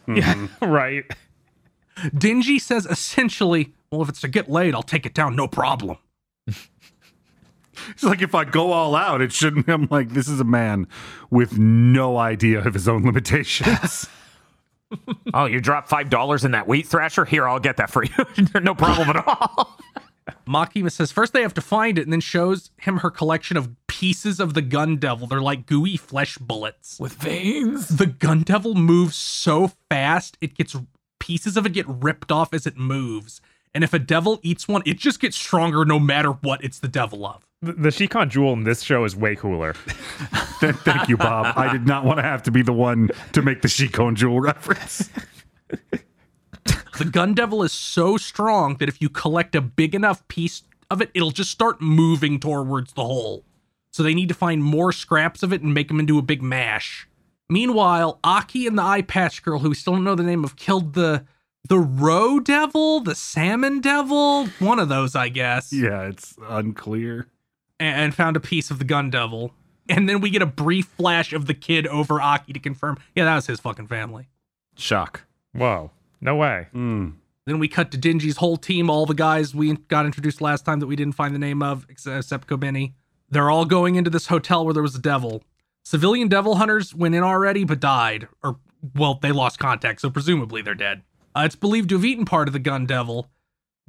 Hmm. 0.06 0.46
Right. 0.62 1.06
Denji 1.98 2.60
says 2.60 2.86
essentially, 2.86 3.74
well, 3.92 4.02
if 4.02 4.10
it's 4.10 4.22
to 4.22 4.28
get 4.28 4.50
laid, 4.50 4.76
I'll 4.76 4.84
take 4.84 5.06
it 5.06 5.14
down, 5.14 5.36
no 5.36 5.48
problem. 5.48 5.98
It's 7.90 8.04
like 8.04 8.22
if 8.22 8.34
I 8.34 8.46
go 8.46 8.72
all 8.72 8.96
out, 8.96 9.20
it 9.20 9.34
shouldn't. 9.34 9.68
I'm 9.68 9.90
like, 9.92 10.12
this 10.12 10.30
is 10.30 10.40
a 10.40 10.46
man 10.46 10.88
with 11.30 11.58
no 11.58 12.18
idea 12.18 12.66
of 12.66 12.74
his 12.74 12.88
own 12.88 13.04
limitations. 13.04 14.08
oh, 15.34 15.46
you 15.46 15.60
dropped 15.60 15.90
five 15.90 16.10
dollars 16.10 16.46
in 16.46 16.52
that 16.52 16.68
wheat 16.68 16.88
thrasher? 16.88 17.26
Here, 17.26 17.48
I'll 17.48 17.60
get 17.60 17.78
that 17.78 17.90
for 17.90 18.04
you. 18.04 18.12
no 18.62 18.76
problem 18.76 19.10
at 19.10 19.28
all. 19.28 19.78
Makima 20.48 20.92
says 20.92 21.12
first 21.12 21.34
they 21.34 21.42
have 21.42 21.54
to 21.54 21.62
find 21.62 21.98
it 21.98 22.04
and 22.04 22.14
then 22.14 22.20
shows 22.22 22.72
him 22.80 22.98
her 22.98 23.12
collection 23.12 23.58
of 23.58 23.70
pieces 23.88 24.40
of 24.40 24.54
the 24.54 24.62
gun 24.62 24.98
devil. 24.98 25.28
They're 25.28 25.42
like 25.42 25.66
gooey 25.66 25.98
flesh 25.98 26.38
bullets. 26.38 27.00
With 27.00 27.14
veins. 27.14 27.90
The 27.90 28.08
gun 28.08 28.42
devil 28.42 28.76
moves 28.76 29.16
so 29.16 29.72
fast, 29.90 30.38
it 30.42 30.56
gets 30.56 30.76
pieces 31.20 31.58
of 31.58 31.66
it 31.66 31.74
get 31.74 31.88
ripped 31.88 32.32
off 32.32 32.54
as 32.54 32.66
it 32.66 32.78
moves. 32.78 33.42
And 33.74 33.84
if 33.84 33.94
a 33.94 34.00
devil 34.00 34.40
eats 34.42 34.68
one, 34.68 34.84
it 34.86 34.98
just 34.98 35.20
gets 35.20 35.36
stronger 35.36 35.84
no 35.86 36.00
matter 36.00 36.32
what 36.32 36.64
it's 36.64 36.80
the 36.80 36.88
devil 36.88 37.26
of. 37.26 37.45
The, 37.62 37.74
the 37.74 37.92
Shikon 37.92 38.30
Jewel 38.30 38.54
in 38.54 38.64
this 38.64 38.82
show 38.84 39.06
is 39.06 39.16
way 39.16 39.36
cooler. 39.36 39.74
Th- 40.60 40.76
Thank 40.76 41.10
you, 41.10 41.18
Bob. 41.18 41.58
I 41.58 41.72
did 41.72 41.88
not 41.88 42.06
want 42.06 42.20
to 42.20 42.24
have 42.24 42.44
to 42.44 42.52
be 42.52 42.62
the 42.62 42.74
one 42.74 43.10
to 43.34 43.42
make 43.42 43.62
the 43.62 43.68
Shikon 43.68 44.16
Jewel 44.16 44.40
reference. 44.40 45.10
The 46.98 47.04
gun 47.06 47.34
devil 47.34 47.62
is 47.62 47.74
so 47.74 48.16
strong 48.16 48.78
that 48.78 48.88
if 48.88 49.02
you 49.02 49.10
collect 49.10 49.54
a 49.54 49.60
big 49.60 49.94
enough 49.94 50.26
piece 50.30 50.64
of 50.90 51.02
it, 51.02 51.12
it'll 51.14 51.32
just 51.32 51.52
start 51.52 51.82
moving 51.82 52.40
towards 52.40 52.94
the 52.94 53.04
whole. 53.04 53.44
So 53.92 54.02
they 54.02 54.14
need 54.14 54.30
to 54.30 54.34
find 54.34 54.64
more 54.64 54.94
scraps 54.94 55.44
of 55.44 55.52
it 55.52 55.62
and 55.62 55.74
make 55.74 55.90
them 55.90 56.00
into 56.00 56.18
a 56.18 56.22
big 56.22 56.42
mash. 56.42 57.06
Meanwhile, 57.50 58.20
Aki 58.24 58.66
and 58.66 58.78
the 58.78 58.82
eye 58.84 59.02
patch 59.02 59.44
girl, 59.44 59.60
who 59.60 59.70
we 59.70 59.76
still 59.76 59.94
don't 59.94 60.06
know 60.06 60.16
the 60.16 60.24
name 60.24 60.46
of, 60.46 60.56
killed 60.56 60.94
the 60.94 61.26
the 61.68 61.80
roe 61.80 62.40
devil, 62.40 63.02
the 63.02 63.14
salmon 63.16 63.82
devil, 63.82 64.46
one 64.60 64.80
of 64.80 64.88
those, 64.88 65.16
I 65.16 65.28
guess, 65.28 65.74
Yeah, 65.74 66.04
it's 66.04 66.36
unclear. 66.48 67.28
And, 67.80 68.00
and 68.00 68.16
found 68.16 68.38
a 68.38 68.40
piece 68.40 68.72
of 68.72 68.80
the 68.80 68.86
gun 68.86 69.10
devil. 69.10 69.52
And 69.90 70.10
then 70.10 70.22
we 70.22 70.30
get 70.30 70.42
a 70.42 70.48
brief 70.48 70.88
flash 70.88 71.34
of 71.34 71.46
the 71.46 71.54
kid 71.54 71.86
over 71.88 72.22
Aki 72.22 72.54
to 72.54 72.60
confirm, 72.60 72.98
yeah, 73.16 73.26
that 73.26 73.36
was 73.36 73.48
his 73.48 73.60
fucking 73.60 73.88
family. 73.88 74.30
Shock. 74.76 75.24
Whoa. 75.54 75.92
No 76.22 76.36
way. 76.36 76.68
Mm. 76.74 77.14
Then 77.46 77.60
we 77.60 77.68
cut 77.68 77.92
to 77.92 77.98
Denji's 77.98 78.38
whole 78.38 78.58
team, 78.58 78.90
all 78.90 79.06
the 79.06 79.14
guys 79.14 79.54
we 79.54 79.76
got 79.76 80.06
introduced 80.06 80.42
last 80.42 80.66
time 80.66 80.80
that 80.80 80.88
we 80.88 80.96
didn't 80.96 81.14
find 81.14 81.36
the 81.36 81.40
name 81.40 81.62
of, 81.62 81.86
except 81.90 82.48
Kobeni. 82.48 82.94
They're 83.30 83.52
all 83.52 83.66
going 83.66 83.96
into 83.96 84.10
this 84.10 84.28
hotel 84.28 84.66
where 84.66 84.74
there 84.74 84.82
was 84.82 84.96
a 84.96 85.02
devil. 85.02 85.44
Civilian 85.84 86.28
devil 86.28 86.56
hunters 86.56 86.96
went 86.96 87.14
in 87.14 87.22
already 87.22 87.64
but 87.64 87.80
died. 87.80 88.28
Or, 88.42 88.58
well, 88.96 89.20
they 89.22 89.32
lost 89.32 89.60
contact, 89.60 90.02
so 90.02 90.10
presumably 90.10 90.64
they're 90.64 90.74
dead. 90.74 91.04
Uh, 91.36 91.44
it's 91.46 91.56
believed 91.56 91.90
to 91.90 91.96
have 91.96 92.06
eaten 92.06 92.26
part 92.26 92.48
of 92.48 92.54
the 92.54 92.60
gun 92.60 92.88
devil. 92.88 93.30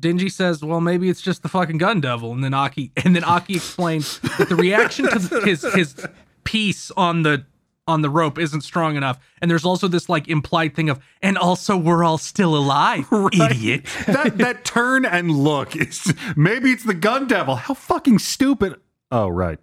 Denji 0.01 0.31
says, 0.31 0.63
well, 0.63 0.81
maybe 0.81 1.09
it's 1.09 1.23
just 1.23 1.43
the 1.43 1.49
fucking 1.49 1.79
gun 1.79 2.01
devil. 2.01 2.33
And 2.33 2.45
then 2.45 2.53
Aki, 2.53 2.93
and 3.05 3.17
then 3.17 3.25
Aki 3.25 3.57
explains 3.57 4.19
that 4.39 4.49
the 4.49 4.57
reaction 4.57 5.07
to 5.09 5.41
his, 5.41 5.63
his 5.75 6.07
piece 6.45 6.91
on 6.93 7.23
the 7.23 7.45
on 7.89 8.03
the 8.03 8.11
rope 8.11 8.39
isn't 8.39 8.63
strong 8.63 8.97
enough. 8.97 9.19
And 9.41 9.51
there's 9.51 9.65
also 9.65 9.87
this 9.89 10.09
like 10.09 10.29
implied 10.29 10.75
thing 10.75 10.91
of, 10.91 11.01
and 11.23 11.39
also 11.39 11.77
we're 11.77 12.03
all 12.03 12.19
still 12.19 12.57
alive, 12.57 13.07
idiot. 13.33 13.87
That 14.07 14.39
that 14.39 14.65
turn 14.65 15.05
and 15.05 15.31
look 15.31 15.77
is 15.77 16.13
maybe 16.37 16.73
it's 16.73 16.85
the 16.85 16.95
gun 16.95 17.27
devil. 17.27 17.57
How 17.57 17.75
fucking 17.75 18.19
stupid. 18.19 18.81
Oh 19.11 19.29
right. 19.29 19.59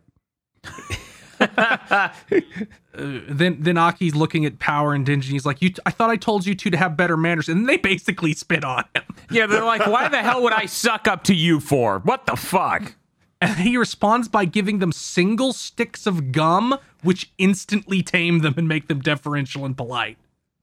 then 2.93 3.57
then 3.61 3.77
Aki's 3.77 4.15
looking 4.15 4.45
at 4.45 4.59
Power 4.59 4.93
and 4.93 5.05
Denji. 5.05 5.23
He's 5.25 5.45
like, 5.45 5.61
"You, 5.61 5.71
I 5.85 5.91
thought 5.91 6.09
I 6.09 6.15
told 6.15 6.45
you 6.45 6.55
two 6.55 6.69
to 6.69 6.77
have 6.77 6.95
better 6.97 7.17
manners," 7.17 7.49
and 7.49 7.67
they 7.67 7.77
basically 7.77 8.33
spit 8.33 8.63
on 8.63 8.85
him. 8.95 9.03
Yeah, 9.31 9.47
they're 9.47 9.63
like, 9.63 9.85
why 9.87 10.07
the 10.09 10.17
hell 10.21 10.43
would 10.43 10.53
I 10.53 10.65
suck 10.65 11.07
up 11.07 11.23
to 11.25 11.33
you 11.33 11.59
for? 11.59 11.99
What 11.99 12.25
the 12.25 12.35
fuck? 12.35 12.95
And 13.41 13.57
he 13.59 13.75
responds 13.77 14.27
by 14.29 14.45
giving 14.45 14.79
them 14.79 14.91
single 14.91 15.51
sticks 15.53 16.05
of 16.05 16.31
gum, 16.31 16.77
which 17.01 17.33
instantly 17.37 18.01
tame 18.01 18.39
them 18.39 18.53
and 18.57 18.67
make 18.67 18.87
them 18.87 19.01
deferential 19.01 19.65
and 19.65 19.75
polite. 19.75 20.17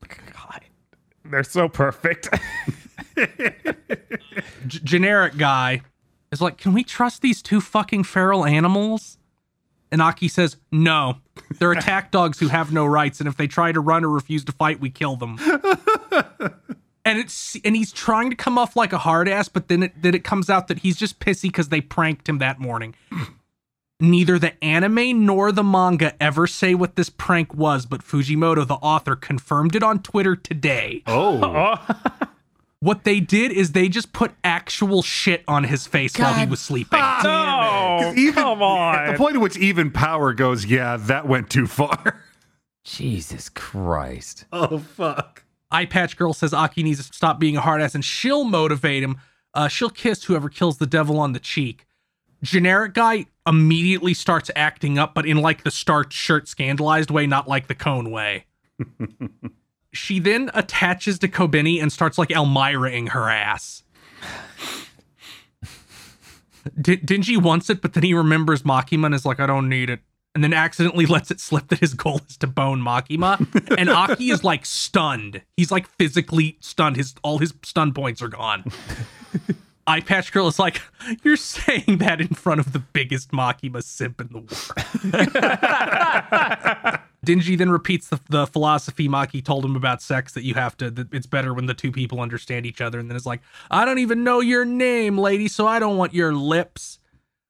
God, 0.09 0.63
They're 1.25 1.43
so 1.45 1.69
perfect. 1.69 2.29
G- 4.67 4.81
generic 4.83 5.37
guy 5.37 5.83
is 6.33 6.41
like, 6.41 6.57
Can 6.59 6.73
we 6.73 6.85
trust 6.85 7.21
these 7.23 7.43
two 7.43 7.61
fucking 7.61 8.05
feral 8.05 8.45
animals? 8.47 9.19
And 9.93 10.01
Aki 10.01 10.29
says, 10.29 10.57
No. 10.71 11.19
They're 11.59 11.73
attack 11.81 12.11
dogs 12.11 12.39
who 12.39 12.49
have 12.49 12.73
no 12.73 12.87
rights, 12.87 13.21
and 13.21 13.29
if 13.29 13.37
they 13.37 13.47
try 13.47 13.73
to 13.73 13.81
run 13.81 14.05
or 14.05 14.09
refuse 14.09 14.45
to 14.45 14.53
fight, 14.53 14.81
we 14.81 14.91
kill 14.91 15.17
them. 15.17 15.39
and 17.05 17.19
it's 17.19 17.57
and 17.65 17.75
he's 17.75 17.93
trying 17.93 18.31
to 18.31 18.37
come 18.37 18.59
off 18.59 18.77
like 18.77 18.93
a 18.93 18.99
hard 18.99 19.29
ass, 19.29 19.49
but 19.49 19.69
then 19.69 19.83
it 19.83 20.03
then 20.03 20.15
it 20.15 20.25
comes 20.25 20.51
out 20.51 20.69
that 20.69 20.81
he's 20.81 20.97
just 20.97 21.19
pissy 21.19 21.45
because 21.45 21.69
they 21.69 21.81
pranked 21.81 22.29
him 22.29 22.39
that 22.39 22.59
morning. 22.59 22.95
Neither 24.03 24.39
the 24.39 24.63
anime 24.65 25.27
nor 25.27 25.53
the 25.53 25.63
manga 25.63 26.15
ever 26.23 26.47
say 26.47 26.75
what 26.75 26.97
this 26.97 27.11
prank 27.11 27.53
was, 27.53 27.85
but 27.85 28.03
Fujimoto, 28.03 28.67
the 28.67 28.75
author, 28.75 29.15
confirmed 29.15 29.77
it 29.77 29.83
on 29.83 30.03
Twitter 30.03 30.35
today. 30.37 31.03
Oh, 31.07 31.77
What 32.83 33.05
they 33.05 33.21
did 33.21 33.53
is 33.53 33.73
they 33.73 33.91
just 33.91 34.15
put 34.15 34.33
actual 34.43 35.03
shit 35.03 35.45
on 35.47 35.65
his 35.65 35.87
face 35.87 36.19
while 36.19 36.33
he 36.33 36.47
was 36.47 36.63
sleeping. 36.63 36.99
no, 36.99 38.15
even 38.17 38.35
come 38.35 38.63
At 38.63 39.13
the 39.13 39.19
point 39.19 39.37
at 39.37 39.43
which 39.43 39.59
even 39.59 39.91
power 39.91 40.33
goes, 40.33 40.65
yeah, 40.65 40.97
that 40.97 41.29
went 41.29 41.51
too 41.51 41.67
far. 41.67 42.23
Jesus 42.85 43.51
Christ. 43.51 44.47
oh 44.51 44.79
fuck. 44.79 45.45
Eye 45.71 45.85
Patch 45.85 46.17
Girl 46.17 46.33
says 46.33 46.55
Aki 46.55 46.83
needs 46.83 47.07
to 47.07 47.15
stop 47.15 47.39
being 47.39 47.57
a 47.57 47.61
hard 47.61 47.83
ass 47.83 47.95
and 47.95 48.05
she'll 48.05 48.45
motivate 48.45 49.03
him. 49.03 49.19
Uh, 49.53 49.69
she'll 49.69 49.91
kiss 49.91 50.25
whoever 50.25 50.49
kills 50.49 50.79
the 50.79 50.87
devil 50.87 51.19
on 51.19 51.33
the 51.33 51.39
cheek. 51.39 51.87
Generic 52.43 52.95
guy 52.95 53.27
immediately 53.47 54.15
starts 54.15 54.51
acting 54.57 54.99
up, 54.99 55.13
but 55.15 55.27
in 55.27 55.37
like 55.37 55.65
the 55.65 55.71
starched 55.71 56.15
shirt 56.15 56.49
scandalized 56.49 57.11
way, 57.11 57.27
not 57.27 57.47
like 57.47 57.67
the 57.69 57.75
cone 57.75 58.11
way. 58.11 58.47
she 59.93 60.19
then 60.19 60.51
attaches 60.55 61.19
to 61.21 61.29
Kobeni 61.29 61.81
and 61.83 61.93
starts 61.93 62.17
like 62.19 62.31
Elmiraing 62.31 63.11
her 63.11 63.29
ass. 63.29 63.83
D- 66.81 66.99
Denji 66.99 67.41
wants 67.43 67.71
it, 67.71 67.81
but 67.81 67.95
then 67.95 68.03
he 68.03 68.13
remembers 68.15 68.63
Makima 68.63 69.07
and 69.07 69.15
is 69.15 69.25
like, 69.25 69.41
I 69.41 69.47
don't 69.47 69.69
need 69.69 69.91
it. 69.91 70.01
And 70.35 70.45
then 70.45 70.53
accidentally 70.53 71.07
lets 71.07 71.31
it 71.33 71.41
slip 71.41 71.69
that 71.69 71.81
his 71.81 71.95
goal 71.95 72.21
is 72.29 72.37
to 72.37 72.47
bone 72.47 72.81
Makima. 72.81 73.39
And 73.79 73.89
Aki 73.89 74.31
is 74.31 74.45
like 74.45 74.65
stunned. 74.65 75.43
He's 75.57 75.73
like 75.73 75.89
physically 75.89 76.57
stunned. 76.61 76.97
His 76.97 77.15
all 77.23 77.39
his 77.39 77.53
stun 77.65 77.93
points 77.93 78.23
are 78.23 78.29
gone. 78.29 78.65
Eye 79.87 80.01
Patch 80.01 80.31
Girl 80.31 80.47
is 80.47 80.59
like, 80.59 80.81
You're 81.25 81.37
saying 81.37 81.99
that 81.99 82.21
in 82.21 82.29
front 82.29 82.61
of 82.61 82.73
the 82.73 82.79
biggest 82.79 83.33
Makima 83.33 83.83
simp 83.83 84.21
in 84.21 84.29
the 84.29 84.39
world. 84.39 84.73
Denji 87.31 87.57
then 87.57 87.71
repeats 87.71 88.09
the, 88.09 88.19
the 88.29 88.47
philosophy 88.49 89.09
Maki 89.09 89.45
told 89.45 89.65
him 89.65 89.77
about 89.77 90.03
sex 90.03 90.33
that 90.33 90.43
you 90.43 90.55
have 90.55 90.77
to, 90.79 90.91
that 90.91 91.15
it's 91.15 91.27
better 91.27 91.55
when 91.55 91.67
the 91.67 91.75
two 91.75 91.93
people 91.93 92.21
understand 92.21 92.67
each 92.67 92.81
other. 92.81 92.99
And 92.99 93.09
then 93.09 93.17
it's 93.17 93.27
like, 93.27 93.41
I 93.71 93.85
don't 93.85 94.01
even 94.01 94.25
know 94.25 94.41
your 94.41 94.65
name, 94.65 95.17
lady, 95.17 95.47
so 95.47 95.67
I 95.67 95.79
don't 95.79 95.97
want 95.97 96.13
your 96.13 96.35
lips. 96.35 96.99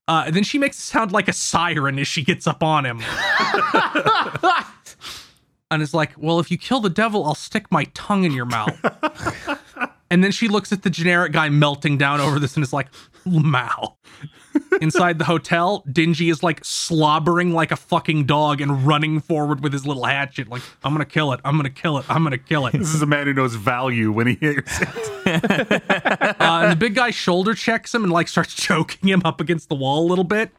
Uh, 0.06 0.24
and 0.26 0.36
then 0.36 0.42
she 0.42 0.58
makes 0.58 0.78
it 0.78 0.82
sound 0.82 1.12
like 1.12 1.28
a 1.28 1.32
siren 1.32 1.98
as 1.98 2.06
she 2.06 2.22
gets 2.22 2.46
up 2.46 2.62
on 2.62 2.84
him. 2.84 3.00
and 5.70 5.80
is 5.80 5.94
like, 5.94 6.12
Well, 6.18 6.40
if 6.40 6.50
you 6.50 6.58
kill 6.58 6.80
the 6.80 6.90
devil, 6.90 7.24
I'll 7.24 7.34
stick 7.34 7.70
my 7.70 7.84
tongue 7.94 8.24
in 8.24 8.32
your 8.32 8.44
mouth. 8.44 8.78
and 10.10 10.22
then 10.22 10.30
she 10.30 10.48
looks 10.48 10.72
at 10.72 10.82
the 10.82 10.90
generic 10.90 11.32
guy 11.32 11.48
melting 11.48 11.96
down 11.96 12.20
over 12.20 12.38
this 12.38 12.54
and 12.54 12.62
is 12.62 12.74
like, 12.74 12.88
Mao. 13.24 13.96
Inside 14.80 15.18
the 15.18 15.24
hotel, 15.24 15.84
Denji 15.88 16.30
is 16.30 16.42
like 16.42 16.64
slobbering 16.64 17.52
like 17.52 17.70
a 17.70 17.76
fucking 17.76 18.24
dog 18.24 18.60
and 18.60 18.86
running 18.86 19.20
forward 19.20 19.62
with 19.62 19.72
his 19.72 19.86
little 19.86 20.04
hatchet, 20.04 20.48
like, 20.48 20.62
I'm 20.82 20.92
gonna 20.92 21.04
kill 21.04 21.32
it, 21.32 21.40
I'm 21.44 21.56
gonna 21.56 21.70
kill 21.70 21.98
it, 21.98 22.06
I'm 22.08 22.22
gonna 22.22 22.38
kill 22.38 22.66
it. 22.66 22.72
This 22.72 22.94
is 22.94 23.02
a 23.02 23.06
man 23.06 23.26
who 23.26 23.34
knows 23.34 23.54
value 23.54 24.10
when 24.12 24.26
he 24.26 24.34
hears 24.34 24.64
it. 24.80 25.16
Uh, 26.40 26.62
and 26.62 26.72
the 26.72 26.76
big 26.76 26.94
guy 26.94 27.10
shoulder 27.10 27.54
checks 27.54 27.94
him 27.94 28.02
and 28.02 28.12
like 28.12 28.26
starts 28.26 28.54
choking 28.54 29.08
him 29.08 29.22
up 29.24 29.40
against 29.40 29.68
the 29.68 29.74
wall 29.74 30.06
a 30.06 30.08
little 30.08 30.24
bit. 30.24 30.50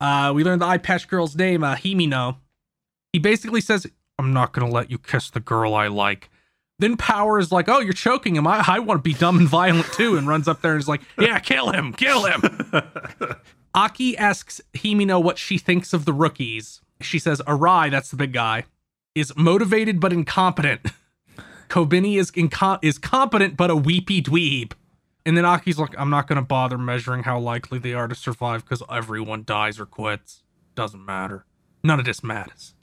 Uh, 0.00 0.32
we 0.34 0.44
learned 0.44 0.60
the 0.60 0.66
eye 0.66 0.78
patch 0.78 1.08
girl's 1.08 1.36
name, 1.36 1.64
uh, 1.64 1.76
Himeno. 1.76 2.36
He 3.12 3.18
basically 3.18 3.60
says, 3.60 3.86
"I'm 4.18 4.32
not 4.32 4.52
gonna 4.52 4.70
let 4.70 4.90
you 4.90 4.98
kiss 4.98 5.30
the 5.30 5.40
girl 5.40 5.74
I 5.74 5.86
like." 5.86 6.28
Then 6.78 6.96
Power 6.96 7.38
is 7.38 7.50
like, 7.50 7.68
"Oh, 7.68 7.80
you're 7.80 7.92
choking 7.92 8.36
him. 8.36 8.46
I, 8.46 8.64
I 8.66 8.78
want 8.78 8.98
to 8.98 9.02
be 9.02 9.14
dumb 9.14 9.38
and 9.38 9.48
violent 9.48 9.86
too," 9.92 10.16
and 10.16 10.28
runs 10.28 10.46
up 10.46 10.62
there 10.62 10.72
and 10.72 10.80
is 10.80 10.88
like, 10.88 11.02
"Yeah, 11.18 11.38
kill 11.40 11.70
him, 11.72 11.92
kill 11.92 12.24
him." 12.24 12.42
Aki 13.74 14.16
asks 14.16 14.60
Himeno 14.74 15.22
what 15.22 15.38
she 15.38 15.58
thinks 15.58 15.92
of 15.92 16.04
the 16.04 16.12
rookies. 16.12 16.80
She 17.00 17.18
says, 17.18 17.40
Arai, 17.46 17.90
that's 17.90 18.10
the 18.10 18.16
big 18.16 18.32
guy, 18.32 18.64
is 19.14 19.36
motivated 19.36 20.00
but 20.00 20.12
incompetent. 20.12 20.80
Kobeni 21.68 22.18
is 22.18 22.30
inco- 22.32 22.78
is 22.82 22.98
competent 22.98 23.56
but 23.56 23.70
a 23.70 23.76
weepy 23.76 24.22
dweeb. 24.22 24.72
And 25.26 25.36
then 25.36 25.44
Aki's 25.44 25.78
like, 25.78 25.94
I'm 25.98 26.10
not 26.10 26.26
gonna 26.26 26.42
bother 26.42 26.78
measuring 26.78 27.24
how 27.24 27.38
likely 27.38 27.78
they 27.78 27.92
are 27.92 28.08
to 28.08 28.14
survive 28.14 28.64
because 28.64 28.82
everyone 28.90 29.44
dies 29.44 29.78
or 29.78 29.86
quits. 29.86 30.42
Doesn't 30.74 31.04
matter. 31.04 31.44
None 31.84 31.98
of 32.00 32.04
this 32.04 32.24
matters. 32.24 32.74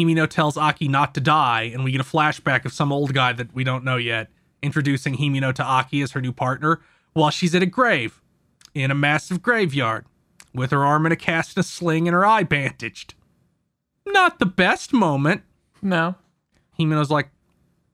Himeno 0.00 0.28
tells 0.28 0.56
Aki 0.56 0.88
not 0.88 1.14
to 1.14 1.20
die, 1.20 1.62
and 1.62 1.84
we 1.84 1.92
get 1.92 2.00
a 2.00 2.04
flashback 2.04 2.64
of 2.64 2.72
some 2.72 2.90
old 2.90 3.12
guy 3.12 3.32
that 3.34 3.54
we 3.54 3.64
don't 3.64 3.84
know 3.84 3.96
yet, 3.96 4.28
introducing 4.62 5.16
Himeno 5.16 5.54
to 5.54 5.62
Aki 5.62 6.02
as 6.02 6.12
her 6.12 6.20
new 6.20 6.32
partner 6.32 6.80
while 7.12 7.30
she's 7.30 7.54
at 7.54 7.62
a 7.62 7.66
grave 7.66 8.22
in 8.74 8.90
a 8.90 8.94
massive 8.94 9.42
graveyard 9.42 10.06
with 10.54 10.70
her 10.70 10.84
arm 10.84 11.06
in 11.06 11.12
a 11.12 11.16
cast 11.16 11.56
and 11.56 11.64
a 11.64 11.66
sling 11.66 12.08
and 12.08 12.14
her 12.14 12.24
eye 12.24 12.42
bandaged. 12.44 13.14
Not 14.06 14.38
the 14.38 14.46
best 14.46 14.92
moment. 14.92 15.42
No. 15.82 16.14
Himeno's 16.78 17.10
like, 17.10 17.30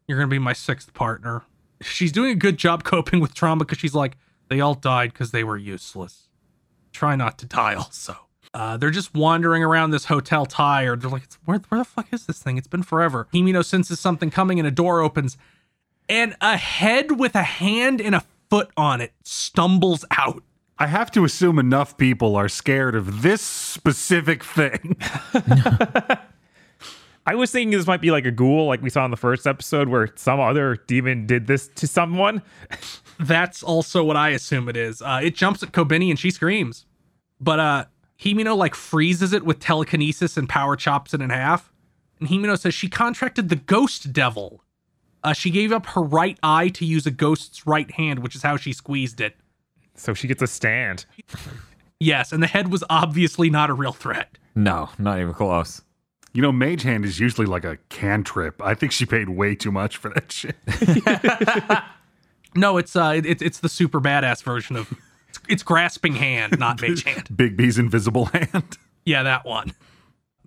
You're 0.06 0.18
going 0.18 0.28
to 0.28 0.34
be 0.34 0.38
my 0.38 0.52
sixth 0.52 0.94
partner. 0.94 1.42
She's 1.80 2.12
doing 2.12 2.30
a 2.30 2.36
good 2.36 2.56
job 2.56 2.84
coping 2.84 3.20
with 3.20 3.34
trauma 3.34 3.64
because 3.64 3.78
she's 3.78 3.94
like, 3.94 4.16
They 4.48 4.60
all 4.60 4.74
died 4.74 5.12
because 5.12 5.30
they 5.32 5.44
were 5.44 5.56
useless. 5.56 6.28
Try 6.92 7.16
not 7.16 7.38
to 7.38 7.46
die 7.46 7.74
also. 7.74 8.25
Uh, 8.56 8.78
they're 8.78 8.88
just 8.90 9.12
wandering 9.14 9.62
around 9.62 9.90
this 9.90 10.06
hotel 10.06 10.46
tired. 10.46 11.02
They're 11.02 11.10
like, 11.10 11.24
"It's- 11.24 11.38
where, 11.44 11.58
where 11.68 11.80
the 11.80 11.84
fuck 11.84 12.06
is 12.10 12.24
this 12.24 12.42
thing? 12.42 12.56
It's 12.56 12.66
been 12.66 12.82
forever. 12.82 13.28
Himeno 13.34 13.62
senses 13.62 14.00
something 14.00 14.30
coming 14.30 14.58
and 14.58 14.66
a 14.66 14.70
door 14.70 15.02
opens, 15.02 15.36
and 16.08 16.34
a 16.40 16.56
head 16.56 17.18
with 17.20 17.34
a 17.34 17.42
hand 17.42 18.00
and 18.00 18.14
a 18.14 18.24
foot 18.48 18.70
on 18.74 19.02
it 19.02 19.12
stumbles 19.24 20.06
out. 20.10 20.42
I 20.78 20.86
have 20.86 21.10
to 21.10 21.24
assume 21.26 21.58
enough 21.58 21.98
people 21.98 22.34
are 22.34 22.48
scared 22.48 22.94
of 22.94 23.20
this 23.20 23.42
specific 23.42 24.42
thing. 24.42 24.96
I 27.26 27.34
was 27.34 27.50
thinking 27.50 27.76
this 27.76 27.86
might 27.86 28.00
be 28.00 28.10
like 28.10 28.24
a 28.24 28.30
ghoul, 28.30 28.66
like 28.68 28.80
we 28.80 28.88
saw 28.88 29.04
in 29.04 29.10
the 29.10 29.18
first 29.18 29.46
episode, 29.46 29.88
where 29.90 30.08
some 30.16 30.40
other 30.40 30.76
demon 30.86 31.26
did 31.26 31.46
this 31.46 31.68
to 31.74 31.86
someone. 31.86 32.40
That's 33.20 33.62
also 33.62 34.02
what 34.02 34.16
I 34.16 34.30
assume 34.30 34.68
it 34.70 34.78
is. 34.78 35.02
Uh, 35.02 35.20
it 35.22 35.34
jumps 35.34 35.62
at 35.62 35.72
Kobeni 35.72 36.08
and 36.08 36.18
she 36.18 36.30
screams. 36.30 36.86
But 37.38 37.60
uh 37.60 37.84
Himeno 38.20 38.56
like 38.56 38.74
freezes 38.74 39.32
it 39.32 39.44
with 39.44 39.60
telekinesis 39.60 40.36
and 40.36 40.48
power 40.48 40.76
chops 40.76 41.14
it 41.14 41.20
in 41.20 41.30
half. 41.30 41.72
And 42.18 42.28
Himeno 42.28 42.58
says 42.58 42.74
she 42.74 42.88
contracted 42.88 43.48
the 43.48 43.56
ghost 43.56 44.12
devil. 44.12 44.62
Uh, 45.22 45.32
she 45.32 45.50
gave 45.50 45.72
up 45.72 45.86
her 45.86 46.02
right 46.02 46.38
eye 46.42 46.68
to 46.70 46.84
use 46.84 47.06
a 47.06 47.10
ghost's 47.10 47.66
right 47.66 47.90
hand, 47.90 48.20
which 48.20 48.34
is 48.34 48.42
how 48.42 48.56
she 48.56 48.72
squeezed 48.72 49.20
it. 49.20 49.36
So 49.94 50.14
she 50.14 50.28
gets 50.28 50.42
a 50.42 50.46
stand. 50.46 51.04
Yes, 51.98 52.32
and 52.32 52.42
the 52.42 52.46
head 52.46 52.70
was 52.70 52.84
obviously 52.88 53.50
not 53.50 53.70
a 53.70 53.74
real 53.74 53.92
threat. 53.92 54.38
No, 54.54 54.90
not 54.98 55.18
even 55.18 55.34
close. 55.34 55.82
You 56.32 56.42
know, 56.42 56.52
Mage 56.52 56.82
Hand 56.82 57.04
is 57.04 57.18
usually 57.18 57.46
like 57.46 57.64
a 57.64 57.78
cantrip. 57.88 58.60
I 58.62 58.74
think 58.74 58.92
she 58.92 59.06
paid 59.06 59.30
way 59.30 59.54
too 59.54 59.72
much 59.72 59.96
for 59.96 60.10
that 60.10 60.30
shit. 60.30 60.56
No, 62.56 62.78
it's 62.78 62.96
uh, 62.96 63.20
it, 63.22 63.42
it's 63.42 63.58
the 63.60 63.68
super 63.68 64.00
badass 64.00 64.42
version 64.42 64.76
of 64.76 64.92
it's, 65.36 65.52
it's 65.52 65.62
grasping 65.62 66.14
hand, 66.14 66.58
not 66.58 66.80
mage 66.82 67.04
hand. 67.04 67.28
Bigby's 67.28 67.78
invisible 67.78 68.26
hand. 68.26 68.78
Yeah, 69.04 69.22
that 69.22 69.44
one. 69.44 69.72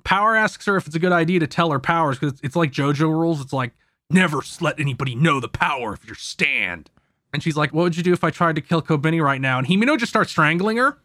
Power 0.03 0.36
asks 0.36 0.65
her 0.65 0.75
if 0.75 0.88
it's 0.88 0.96
a 0.96 1.00
good 1.00 1.12
idea 1.12 1.39
to 1.39 1.48
tell 1.48 1.72
her 1.72 1.79
powers 1.79 2.17
because 2.17 2.34
it's, 2.34 2.41
it's 2.43 2.55
like 2.55 2.72
JoJo 2.72 3.10
rules. 3.10 3.41
It's 3.41 3.53
like 3.53 3.74
never 4.10 4.41
let 4.62 4.79
anybody 4.79 5.15
know 5.15 5.39
the 5.39 5.48
power 5.50 5.93
of 5.93 6.05
your 6.05 6.15
stand. 6.15 6.89
And 7.31 7.43
she's 7.43 7.55
like, 7.55 7.74
"What 7.74 7.84
would 7.84 7.98
you 7.98 8.03
do 8.03 8.13
if 8.13 8.24
I 8.24 8.31
tried 8.31 8.55
to 8.55 8.62
kill 8.62 8.81
Kobeni 8.81 9.22
right 9.22 9.39
now?" 9.39 9.60
And 9.60 9.67
Himeno 9.67 9.98
just 9.98 10.12
starts 10.12 10.31
strangling 10.31 10.77
her. 10.77 10.98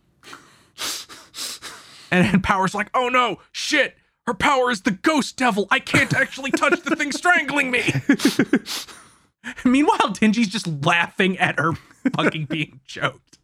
And 2.11 2.25
then 2.25 2.41
Power's 2.41 2.75
like, 2.75 2.89
"Oh 2.95 3.09
no, 3.09 3.41
shit! 3.53 3.97
Her 4.27 4.35
power 4.35 4.71
is 4.71 4.83
the 4.83 4.93
ghost 4.93 5.37
devil. 5.37 5.67
I 5.71 5.81
can't 5.81 6.15
actually 6.15 6.51
touch 6.53 6.81
the 6.83 6.97
thing 6.97 7.13
strangling 7.13 7.71
me." 7.71 7.83
Meanwhile, 9.65 10.15
Denji's 10.15 10.49
just 10.49 10.67
laughing 10.87 11.37
at 11.39 11.59
her 11.59 11.73
fucking 12.17 12.47
being 12.47 12.81
choked. 12.87 13.39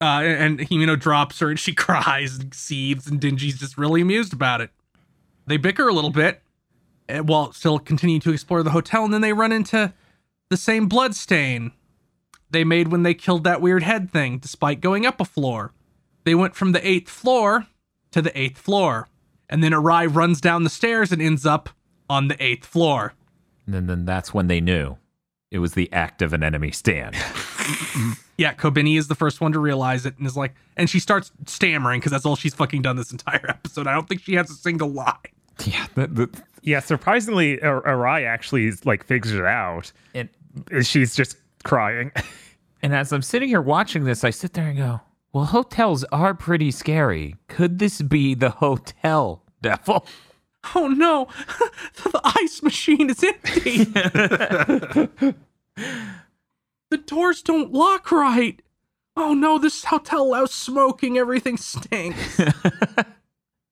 Uh, 0.00 0.22
and 0.22 0.58
Himeno 0.58 0.98
drops 0.98 1.38
her 1.40 1.50
and 1.50 1.58
she 1.58 1.72
cries 1.74 2.38
and 2.38 2.52
seethes, 2.52 3.06
and 3.06 3.20
Denji's 3.20 3.58
just 3.58 3.78
really 3.78 4.00
amused 4.00 4.32
about 4.32 4.60
it. 4.60 4.70
They 5.46 5.56
bicker 5.56 5.88
a 5.88 5.92
little 5.92 6.10
bit 6.10 6.42
eh, 7.08 7.20
while 7.20 7.52
still 7.52 7.78
continuing 7.78 8.20
to 8.22 8.32
explore 8.32 8.62
the 8.62 8.70
hotel, 8.70 9.04
and 9.04 9.14
then 9.14 9.20
they 9.20 9.32
run 9.32 9.52
into 9.52 9.92
the 10.48 10.56
same 10.56 10.86
blood 10.88 11.14
stain 11.14 11.72
they 12.50 12.64
made 12.64 12.88
when 12.88 13.02
they 13.02 13.14
killed 13.14 13.44
that 13.44 13.60
weird 13.60 13.82
head 13.82 14.10
thing, 14.10 14.38
despite 14.38 14.80
going 14.80 15.04
up 15.04 15.20
a 15.20 15.24
floor. 15.24 15.72
They 16.24 16.34
went 16.34 16.54
from 16.54 16.72
the 16.72 16.86
eighth 16.86 17.10
floor 17.10 17.66
to 18.12 18.22
the 18.22 18.36
eighth 18.38 18.58
floor. 18.58 19.08
And 19.48 19.62
then 19.62 19.72
Arai 19.72 20.12
runs 20.12 20.40
down 20.40 20.64
the 20.64 20.70
stairs 20.70 21.12
and 21.12 21.22
ends 21.22 21.46
up 21.46 21.68
on 22.08 22.28
the 22.28 22.42
eighth 22.42 22.66
floor. 22.66 23.14
And 23.64 23.74
then, 23.74 23.86
then 23.86 24.04
that's 24.04 24.32
when 24.32 24.46
they 24.46 24.60
knew 24.60 24.96
it 25.50 25.58
was 25.58 25.74
the 25.74 25.92
act 25.92 26.22
of 26.22 26.32
an 26.32 26.42
enemy 26.42 26.70
stand. 26.70 27.16
Yeah, 28.38 28.52
Kobeni 28.52 28.98
is 28.98 29.08
the 29.08 29.14
first 29.14 29.40
one 29.40 29.52
to 29.52 29.58
realize 29.58 30.04
it 30.04 30.18
and 30.18 30.26
is 30.26 30.36
like, 30.36 30.54
and 30.76 30.90
she 30.90 30.98
starts 31.00 31.32
stammering 31.46 32.00
because 32.00 32.12
that's 32.12 32.26
all 32.26 32.36
she's 32.36 32.52
fucking 32.52 32.82
done 32.82 32.96
this 32.96 33.10
entire 33.10 33.40
episode. 33.48 33.86
I 33.86 33.94
don't 33.94 34.06
think 34.06 34.20
she 34.20 34.34
has 34.34 34.50
a 34.50 34.54
single 34.54 34.90
lie. 34.90 35.16
yeah. 35.64 35.86
The, 35.94 36.06
the, 36.06 36.42
Yeah, 36.62 36.80
surprisingly, 36.80 37.56
Arai 37.56 38.26
actually 38.26 38.70
like 38.84 39.04
figures 39.06 39.32
it 39.32 39.46
out. 39.46 39.90
and, 40.14 40.28
She's 40.82 41.14
just 41.16 41.38
crying. 41.64 42.12
and 42.82 42.94
as 42.94 43.10
I'm 43.10 43.22
sitting 43.22 43.48
here 43.48 43.62
watching 43.62 44.04
this, 44.04 44.22
I 44.22 44.28
sit 44.28 44.52
there 44.52 44.66
and 44.68 44.76
go, 44.76 45.00
well, 45.32 45.46
hotels 45.46 46.04
are 46.12 46.34
pretty 46.34 46.70
scary. 46.70 47.36
Could 47.48 47.78
this 47.78 48.02
be 48.02 48.34
the 48.34 48.50
hotel 48.50 49.42
devil? 49.62 50.06
Oh 50.74 50.88
no, 50.88 51.28
the 52.04 52.20
ice 52.22 52.62
machine 52.62 53.08
is 53.08 53.22
empty. 53.24 53.84
The 56.90 56.98
doors 56.98 57.42
don't 57.42 57.72
lock 57.72 58.10
right. 58.12 58.60
Oh 59.16 59.34
no, 59.34 59.58
this 59.58 59.84
hotel 59.84 60.22
allows 60.22 60.52
smoking. 60.52 61.16
Everything 61.18 61.56
stinks. 61.56 62.40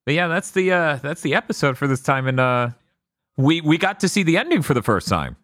But 0.06 0.12
yeah, 0.12 0.28
that's 0.28 0.50
the 0.50 0.70
uh 0.70 0.96
that's 0.96 1.22
the 1.22 1.34
episode 1.34 1.78
for 1.78 1.86
this 1.86 2.02
time 2.02 2.26
and 2.26 2.38
uh 2.38 2.70
we 3.38 3.62
we 3.62 3.78
got 3.78 4.00
to 4.00 4.08
see 4.08 4.22
the 4.22 4.36
ending 4.36 4.60
for 4.60 4.74
the 4.74 4.82
first 4.82 5.08
time. 5.08 5.36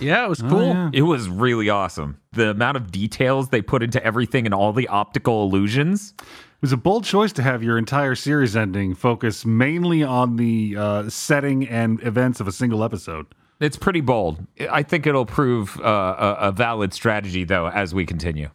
yeah, 0.00 0.24
it 0.24 0.28
was 0.28 0.42
cool. 0.42 0.66
yeah. 0.66 0.90
It 0.92 1.02
was 1.02 1.30
really 1.30 1.70
awesome. 1.70 2.20
The 2.32 2.50
amount 2.50 2.76
of 2.76 2.92
details 2.92 3.48
they 3.48 3.62
put 3.62 3.82
into 3.82 4.02
everything 4.04 4.44
and 4.44 4.54
all 4.54 4.74
the 4.74 4.86
optical 4.88 5.44
illusions. 5.44 6.12
It 6.20 6.60
was 6.60 6.72
a 6.72 6.76
bold 6.76 7.04
choice 7.04 7.32
to 7.32 7.42
have 7.42 7.62
your 7.62 7.78
entire 7.78 8.14
series 8.14 8.54
ending 8.54 8.94
focus 8.94 9.46
mainly 9.46 10.02
on 10.02 10.36
the 10.36 10.76
uh, 10.76 11.08
setting 11.08 11.66
and 11.66 12.02
events 12.02 12.38
of 12.38 12.46
a 12.46 12.52
single 12.52 12.84
episode. 12.84 13.26
It's 13.60 13.76
pretty 13.76 14.00
bold. 14.02 14.46
I 14.70 14.82
think 14.82 15.06
it'll 15.06 15.24
prove 15.26 15.80
uh, 15.80 16.36
a, 16.40 16.48
a 16.48 16.52
valid 16.52 16.92
strategy 16.92 17.44
though 17.44 17.68
as 17.68 17.94
we 17.94 18.04
continue. 18.04 18.50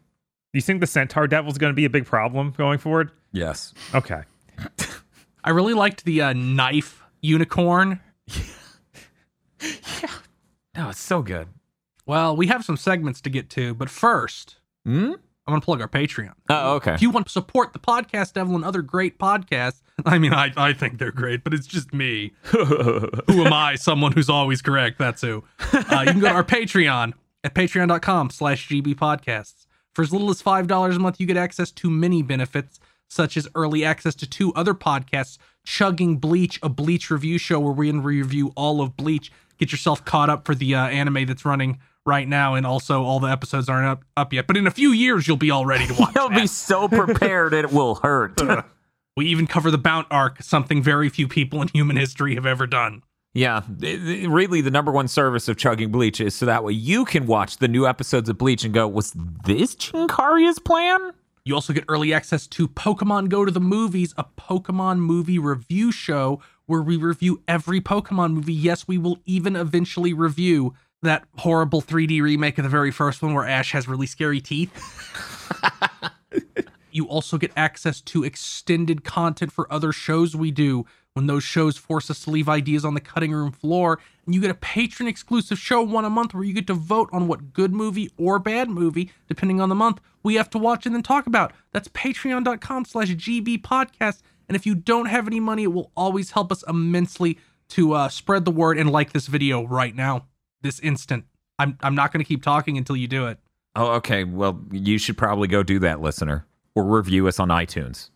you 0.54 0.62
think 0.62 0.80
the 0.82 0.88
Centaur 0.88 1.28
Devil's 1.28 1.58
going 1.58 1.72
to 1.72 1.76
be 1.76 1.86
a 1.86 1.90
big 1.90 2.06
problem 2.06 2.54
going 2.58 2.78
forward? 2.78 3.12
Yes. 3.32 3.74
Okay. 3.96 4.22
I 5.44 5.50
really 5.50 5.74
liked 5.74 6.06
the 6.06 6.22
uh, 6.22 6.34
knife 6.34 7.04
unicorn. 7.22 8.00
Yeah. 10.02 10.10
No, 10.76 10.90
it's 10.90 11.00
so 11.02 11.22
good. 11.22 11.48
Well, 12.06 12.36
we 12.36 12.48
have 12.48 12.66
some 12.66 12.78
segments 12.78 13.22
to 13.22 13.30
get 13.30 13.50
to, 13.52 13.74
but 13.76 13.90
first, 13.90 14.56
Hmm? 14.86 15.14
I'm 15.48 15.54
going 15.54 15.62
to 15.62 15.66
plug 15.66 15.82
our 15.82 15.88
Patreon. 15.88 16.34
Oh, 16.50 16.76
okay. 16.76 16.94
If 16.94 17.02
you 17.02 17.10
want 17.10 17.26
to 17.26 17.32
support 17.32 17.74
the 17.74 17.80
podcast 17.80 18.34
Devil 18.34 18.56
and 18.56 18.64
other 18.64 18.82
great 18.82 19.18
podcasts, 19.18 19.82
I 20.06 20.20
mean, 20.20 20.34
I, 20.34 20.52
I 20.56 20.74
think 20.74 21.00
they're 21.00 21.12
great, 21.12 21.44
but 21.44 21.54
it's 21.54 21.66
just 21.66 21.94
me. 21.94 22.34
who 22.44 23.46
am 23.46 23.52
I? 23.52 23.76
Someone 23.76 24.12
who's 24.12 24.30
always 24.30 24.62
correct. 24.62 25.00
That's 25.00 25.22
who. 25.22 25.44
Uh, 25.74 26.04
you 26.06 26.12
can 26.12 26.20
go 26.20 26.28
to 26.28 26.34
our 26.34 26.44
Patreon 26.44 27.14
at 27.44 27.56
patreon.com 27.56 28.30
slash 28.30 28.70
GB 28.70 28.96
podcasts. 28.96 29.66
For 29.94 30.04
as 30.04 30.14
little 30.14 30.30
as 30.30 30.42
$5 30.42 30.96
a 30.96 31.00
month, 31.00 31.20
you 31.20 31.26
get 31.26 31.38
access 31.38 31.72
to 31.72 31.90
many 31.90 32.22
benefits, 32.22 32.80
such 33.10 33.36
as 33.36 33.48
early 33.56 33.84
access 33.84 34.16
to 34.16 34.30
two 34.30 34.54
other 34.54 34.74
podcasts, 34.74 35.38
Chugging 35.66 36.18
Bleach, 36.18 36.60
a 36.64 36.70
Bleach 36.70 37.10
review 37.10 37.38
show 37.38 37.60
where 37.60 37.74
we 37.74 37.92
review 37.92 38.54
all 38.56 38.80
of 38.80 38.96
Bleach. 38.96 39.32
Get 39.58 39.72
yourself 39.72 40.06
caught 40.06 40.30
up 40.30 40.46
for 40.46 40.56
the 40.56 40.76
uh, 40.76 40.88
anime 40.88 41.26
that's 41.26 41.46
running 41.46 41.80
right 42.06 42.28
now, 42.28 42.56
and 42.56 42.66
also 42.66 43.04
all 43.04 43.20
the 43.20 43.28
episodes 43.28 43.70
aren't 43.70 43.88
up, 43.88 44.04
up 44.18 44.34
yet. 44.34 44.48
But 44.48 44.58
in 44.58 44.68
a 44.68 44.72
few 44.72 44.92
years, 44.92 45.28
you'll 45.28 45.38
be 45.38 45.52
all 45.52 45.66
ready 45.66 45.88
to 45.88 45.94
watch 46.00 46.14
that. 46.14 46.32
be 46.32 46.48
so 46.48 46.88
prepared 46.88 47.54
it 47.54 47.72
will 47.72 47.96
hurt. 47.96 48.40
We 49.18 49.26
even 49.26 49.46
cover 49.46 49.70
the 49.70 49.78
Bount 49.78 50.08
arc, 50.10 50.42
something 50.42 50.82
very 50.82 51.10
few 51.10 51.28
people 51.28 51.62
in 51.62 51.68
human 51.68 51.98
history 51.98 52.36
have 52.36 52.46
ever 52.46 52.66
done. 52.66 53.04
Yeah, 53.34 53.62
really, 53.78 54.62
the 54.62 54.72
number 54.72 54.90
one 54.90 55.10
service 55.10 55.50
of 55.50 55.58
chugging 55.58 55.92
bleach 55.92 56.22
is 56.22 56.34
so 56.34 56.46
that 56.46 56.64
way 56.64 56.72
you 56.72 57.04
can 57.04 57.28
watch 57.28 57.58
the 57.58 57.68
new 57.68 57.86
episodes 57.86 58.30
of 58.30 58.38
Bleach 58.38 58.64
and 58.64 58.74
go, 58.74 58.88
"Was 58.88 59.12
this 59.46 59.76
Chinkaria's 59.76 60.60
plan?" 60.60 61.12
You 61.44 61.56
also 61.56 61.74
get 61.74 61.84
early 61.90 62.14
access 62.14 62.48
to 62.48 62.70
Pokemon 62.70 63.28
Go 63.28 63.44
to 63.44 63.52
the 63.52 63.60
Movies, 63.60 64.14
a 64.18 64.24
Pokemon 64.40 65.00
movie 65.00 65.40
review 65.40 65.92
show 65.92 66.42
where 66.66 66.82
we 66.82 66.96
review 66.96 67.42
every 67.50 67.82
Pokemon 67.82 68.34
movie. 68.34 68.54
Yes, 68.54 68.88
we 68.88 68.98
will 68.98 69.20
even 69.26 69.56
eventually 69.58 70.14
review 70.14 70.74
that 71.02 71.24
horrible 71.38 71.82
3D 71.82 72.22
remake 72.22 72.58
of 72.58 72.64
the 72.64 72.70
very 72.70 72.92
first 72.92 73.22
one 73.22 73.34
where 73.34 73.46
Ash 73.46 73.72
has 73.72 73.88
really 73.88 74.08
scary 74.08 74.42
teeth. 74.42 74.72
you 76.92 77.06
also 77.08 77.38
get 77.38 77.52
access 77.56 78.02
to 78.02 78.24
extended 78.24 79.04
content 79.04 79.52
for 79.52 79.72
other 79.72 79.92
shows 79.92 80.36
we 80.36 80.52
do 80.52 80.86
when 81.14 81.28
those 81.28 81.44
shows 81.44 81.78
force 81.78 82.10
us 82.10 82.24
to 82.24 82.30
leave 82.30 82.48
ideas 82.48 82.86
on 82.86 82.94
the 82.94 83.02
cutting 83.02 83.32
room 83.32 83.52
floor. 83.52 84.00
And 84.26 84.34
you 84.34 84.42
get 84.42 84.52
a 84.52 84.56
patron 84.56 85.10
exclusive 85.10 85.60
show 85.60 85.82
one 85.82 86.06
a 86.06 86.10
month 86.10 86.34
where 86.34 86.44
you 86.44 86.54
get 86.54 86.68
to 86.68 86.74
vote 86.74 87.10
on 87.12 87.28
what 87.28 87.54
good 87.54 87.74
movie 87.74 88.12
or 88.18 88.40
bad 88.40 88.70
movie, 88.70 89.12
depending 89.28 89.60
on 89.60 89.70
the 89.70 89.76
month, 89.76 90.00
we 90.24 90.36
have 90.36 90.50
to 90.52 90.58
watch 90.58 90.86
and 90.86 90.96
then 90.96 91.04
talk 91.04 91.28
about. 91.28 91.54
That's 91.72 91.88
patreon.com 91.90 92.86
slash 92.86 93.10
GB 93.10 93.62
podcast. 93.62 94.22
And 94.48 94.56
if 94.56 94.66
you 94.66 94.76
don't 94.76 95.08
have 95.08 95.28
any 95.28 95.40
money, 95.40 95.64
it 95.64 95.74
will 95.74 95.92
always 95.96 96.32
help 96.32 96.52
us 96.52 96.64
immensely 96.68 97.40
to 97.70 97.94
uh, 97.94 98.10
spread 98.10 98.46
the 98.46 98.52
word 98.52 98.78
and 98.78 98.92
like 98.92 99.14
this 99.14 99.28
video 99.28 99.66
right 99.66 99.96
now, 99.96 100.26
this 100.62 100.80
instant. 100.80 101.26
I'm, 101.60 101.78
I'm 101.82 101.96
not 101.96 102.12
going 102.12 102.24
to 102.24 102.28
keep 102.28 102.44
talking 102.44 102.78
until 102.78 102.96
you 102.96 103.08
do 103.08 103.28
it. 103.28 103.38
Oh, 103.76 103.92
okay. 103.94 104.24
Well, 104.24 104.62
you 104.72 104.98
should 104.98 105.18
probably 105.18 105.48
go 105.48 105.64
do 105.64 105.80
that, 105.80 106.02
listener, 106.02 106.46
or 106.76 106.84
review 106.84 107.28
us 107.28 107.40
on 107.40 107.50
iTunes. 107.50 108.10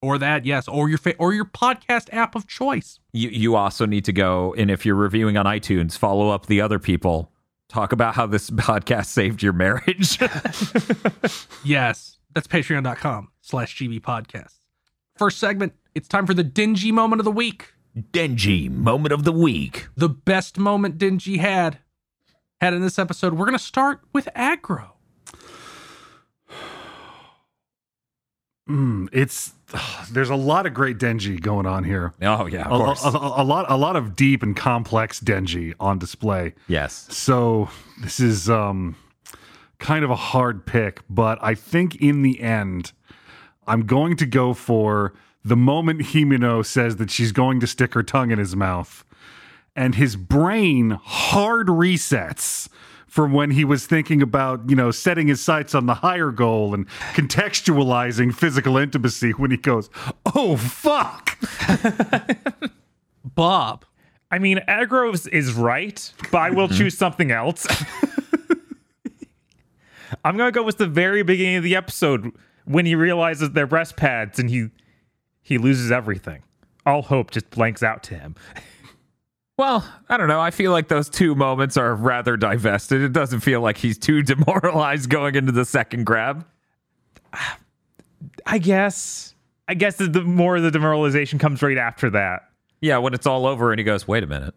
Or 0.00 0.18
that, 0.18 0.44
yes, 0.44 0.66
or 0.66 0.88
your 0.88 0.98
fa- 0.98 1.16
or 1.16 1.32
your 1.32 1.44
podcast 1.44 2.12
app 2.12 2.34
of 2.34 2.48
choice. 2.48 2.98
You 3.12 3.28
you 3.28 3.54
also 3.54 3.86
need 3.86 4.04
to 4.06 4.12
go 4.12 4.52
and 4.58 4.68
if 4.68 4.84
you're 4.84 4.96
reviewing 4.96 5.36
on 5.36 5.46
iTunes, 5.46 5.96
follow 5.96 6.28
up 6.30 6.46
the 6.46 6.60
other 6.60 6.80
people. 6.80 7.30
Talk 7.68 7.92
about 7.92 8.16
how 8.16 8.26
this 8.26 8.50
podcast 8.50 9.06
saved 9.06 9.42
your 9.42 9.52
marriage. 9.52 10.18
Yes, 11.64 12.18
that's 12.34 12.48
patreon.com 12.48 13.28
slash 13.40 13.76
GB 13.78 14.00
podcasts. 14.00 14.56
First 15.16 15.38
segment, 15.38 15.74
it's 15.94 16.08
time 16.08 16.26
for 16.26 16.34
the 16.34 16.44
Denji 16.44 16.90
moment 16.92 17.20
of 17.20 17.24
the 17.24 17.30
week. 17.30 17.72
Denji 17.96 18.70
moment 18.70 19.12
of 19.12 19.24
the 19.24 19.32
week. 19.32 19.88
The 19.96 20.08
best 20.08 20.58
moment 20.58 20.98
Denji 20.98 21.38
had 21.38 21.78
had 22.60 22.72
in 22.74 22.80
this 22.82 22.98
episode. 22.98 23.34
We're 23.34 23.44
going 23.46 23.58
to 23.58 23.62
start 23.64 24.00
with 24.12 24.28
Aggro. 24.36 24.90
Mm, 28.68 29.08
it's 29.12 29.52
there's 30.12 30.30
a 30.30 30.36
lot 30.36 30.66
of 30.66 30.74
great 30.74 30.98
Denji 30.98 31.40
going 31.40 31.66
on 31.66 31.82
here. 31.84 32.12
oh 32.22 32.46
yeah, 32.46 32.68
A, 32.68 32.74
a- 32.74 32.94
a- 32.94 33.42
a 33.42 33.44
lot, 33.44 33.66
a 33.68 33.76
lot 33.76 33.96
of 33.96 34.14
deep 34.14 34.42
and 34.42 34.56
complex 34.56 35.18
Denji 35.20 35.74
on 35.80 35.98
display. 35.98 36.54
yes. 36.68 37.06
So 37.10 37.68
this 38.02 38.20
is 38.20 38.48
um, 38.48 38.94
kind 39.78 40.04
of 40.04 40.10
a 40.10 40.16
hard 40.16 40.64
pick, 40.64 41.00
but 41.10 41.38
I 41.42 41.54
think 41.56 41.96
in 41.96 42.22
the 42.22 42.40
end, 42.40 42.92
I'm 43.66 43.84
going 43.84 44.16
to 44.18 44.26
go 44.26 44.54
for 44.54 45.12
the 45.44 45.56
moment 45.56 46.00
Himeno 46.00 46.64
says 46.64 46.96
that 46.96 47.10
she's 47.10 47.32
going 47.32 47.60
to 47.60 47.66
stick 47.66 47.94
her 47.94 48.02
tongue 48.02 48.30
in 48.30 48.38
his 48.38 48.54
mouth, 48.54 49.04
and 49.74 49.94
his 49.94 50.16
brain 50.16 50.98
hard 51.02 51.66
resets 51.68 52.68
from 53.06 53.32
when 53.32 53.50
he 53.50 53.64
was 53.64 53.86
thinking 53.86 54.22
about, 54.22 54.70
you 54.70 54.76
know, 54.76 54.90
setting 54.90 55.28
his 55.28 55.40
sights 55.40 55.74
on 55.74 55.84
the 55.86 55.94
higher 55.94 56.30
goal 56.30 56.72
and 56.72 56.88
contextualizing 57.12 58.34
physical 58.34 58.78
intimacy 58.78 59.32
when 59.32 59.50
he 59.50 59.56
goes, 59.56 59.90
"Oh 60.34 60.56
fuck." 60.56 61.38
Bob. 63.24 63.84
I 64.30 64.38
mean, 64.38 64.60
Aggro's 64.66 65.26
is 65.26 65.52
right, 65.52 66.10
but 66.30 66.38
I 66.38 66.50
will 66.50 66.68
mm-hmm. 66.68 66.76
choose 66.78 66.96
something 66.96 67.30
else. 67.30 67.66
I'm 70.24 70.36
gonna 70.36 70.52
go 70.52 70.62
with 70.62 70.78
the 70.78 70.86
very 70.86 71.22
beginning 71.22 71.56
of 71.56 71.64
the 71.64 71.76
episode 71.76 72.32
when 72.64 72.86
he 72.86 72.94
realizes 72.94 73.50
they're 73.50 73.66
breast 73.66 73.96
pads 73.96 74.38
and 74.38 74.48
he 74.48 74.70
he 75.42 75.58
loses 75.58 75.90
everything. 75.90 76.42
All 76.86 77.02
hope 77.02 77.30
just 77.30 77.50
blanks 77.50 77.82
out 77.82 78.02
to 78.04 78.14
him. 78.16 78.34
Well, 79.58 79.86
I 80.08 80.16
don't 80.16 80.28
know. 80.28 80.40
I 80.40 80.50
feel 80.50 80.72
like 80.72 80.88
those 80.88 81.08
two 81.10 81.34
moments 81.34 81.76
are 81.76 81.94
rather 81.94 82.36
divested. 82.36 83.02
It 83.02 83.12
doesn't 83.12 83.40
feel 83.40 83.60
like 83.60 83.76
he's 83.76 83.98
too 83.98 84.22
demoralized 84.22 85.10
going 85.10 85.34
into 85.34 85.52
the 85.52 85.64
second 85.64 86.04
grab. 86.04 86.44
I 88.46 88.58
guess. 88.58 89.34
I 89.68 89.74
guess 89.74 89.96
the, 89.96 90.06
the 90.06 90.22
more 90.22 90.58
the 90.58 90.70
demoralization 90.70 91.38
comes 91.38 91.62
right 91.62 91.78
after 91.78 92.10
that. 92.10 92.48
Yeah, 92.80 92.98
when 92.98 93.14
it's 93.14 93.26
all 93.26 93.46
over 93.46 93.70
and 93.70 93.78
he 93.78 93.84
goes, 93.84 94.08
wait 94.08 94.24
a 94.24 94.26
minute. 94.26 94.54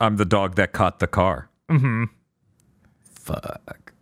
I'm 0.00 0.16
the 0.16 0.24
dog 0.26 0.56
that 0.56 0.72
caught 0.72 0.98
the 0.98 1.06
car. 1.06 1.48
hmm 1.70 2.04
Fuck. 3.14 3.92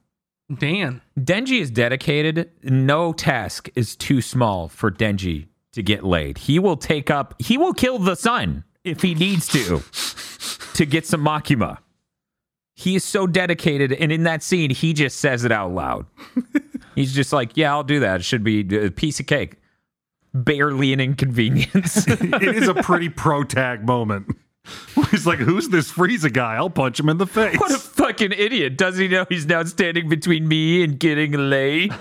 Dan. 0.59 1.03
Denji 1.19 1.61
is 1.61 1.71
dedicated. 1.71 2.51
No 2.63 3.13
task 3.13 3.69
is 3.75 3.95
too 3.95 4.21
small 4.21 4.69
for 4.69 4.91
Denji 4.91 5.47
to 5.77 5.83
get 5.83 6.05
laid. 6.05 6.39
He 6.39 6.59
will 6.59 6.77
take 6.77 7.11
up, 7.11 7.35
he 7.39 7.57
will 7.57 7.75
kill 7.75 7.99
the 7.99 8.17
sun 8.17 8.65
if 8.83 9.03
he 9.03 9.15
needs 9.15 9.47
to 9.49 9.83
to 10.75 10.87
get 10.87 11.07
some 11.07 11.25
Makima. 11.25 11.79
He 12.75 12.97
is 12.97 13.05
so 13.05 13.27
dedicated. 13.27 13.93
And 13.93 14.11
in 14.11 14.25
that 14.25 14.43
scene, 14.43 14.71
he 14.71 14.93
just 14.93 15.19
says 15.19 15.45
it 15.45 15.53
out 15.53 15.73
loud. 15.73 16.07
He's 16.95 17.15
just 17.15 17.33
like, 17.33 17.57
yeah, 17.57 17.73
I'll 17.73 17.85
do 17.85 18.01
that. 18.01 18.21
It 18.21 18.25
should 18.25 18.43
be 18.43 18.61
a 18.77 18.91
piece 18.91 19.21
of 19.21 19.27
cake. 19.27 19.57
barely 20.33 20.93
an 20.95 21.01
inconvenience. 21.01 22.07
it 22.09 22.57
is 22.57 22.69
a 22.69 22.75
pretty 22.75 23.11
pro 23.11 23.45
tag 23.45 23.85
moment. 23.87 24.35
He's 25.11 25.27
like, 25.27 25.39
"Who's 25.39 25.69
this 25.69 25.93
Frieza 25.93 26.33
guy? 26.33 26.57
I'll 26.57 26.71
punch 26.71 26.99
him 26.99 27.09
in 27.09 27.19
the 27.19 27.27
face." 27.27 27.57
what 27.61 27.71
a 27.71 27.79
fucking 27.79 28.33
idiot. 28.33 28.77
Does 28.77 28.97
he 28.97 29.07
know 29.07 29.25
he's 29.29 29.47
now 29.47 29.63
standing 29.63 30.09
between 30.09 30.49
me 30.49 30.83
and 30.83 30.99
getting 30.99 31.33
laid? 31.33 31.95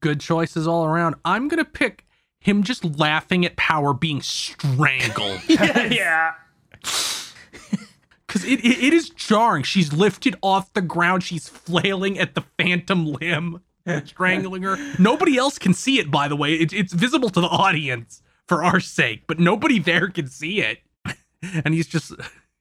Good 0.00 0.20
choices 0.20 0.66
all 0.66 0.86
around. 0.86 1.16
I'm 1.26 1.48
gonna 1.48 1.66
pick 1.66 2.05
him 2.46 2.62
just 2.62 2.84
laughing 2.84 3.44
at 3.44 3.56
Power 3.56 3.92
being 3.92 4.22
strangled. 4.22 5.40
yeah. 5.48 6.34
Because 6.80 8.44
it, 8.44 8.64
it, 8.64 8.84
it 8.84 8.92
is 8.92 9.10
jarring. 9.10 9.64
She's 9.64 9.92
lifted 9.92 10.36
off 10.42 10.72
the 10.72 10.80
ground. 10.80 11.24
She's 11.24 11.48
flailing 11.48 12.20
at 12.20 12.36
the 12.36 12.44
phantom 12.56 13.04
limb, 13.04 13.62
strangling 14.04 14.62
her. 14.62 14.76
Nobody 14.96 15.36
else 15.36 15.58
can 15.58 15.74
see 15.74 15.98
it, 15.98 16.08
by 16.08 16.28
the 16.28 16.36
way. 16.36 16.54
It, 16.54 16.72
it's 16.72 16.92
visible 16.92 17.30
to 17.30 17.40
the 17.40 17.48
audience 17.48 18.22
for 18.46 18.62
our 18.62 18.78
sake, 18.78 19.24
but 19.26 19.40
nobody 19.40 19.80
there 19.80 20.08
can 20.08 20.28
see 20.28 20.60
it. 20.60 20.78
And 21.64 21.74
he's 21.74 21.88
just, 21.88 22.12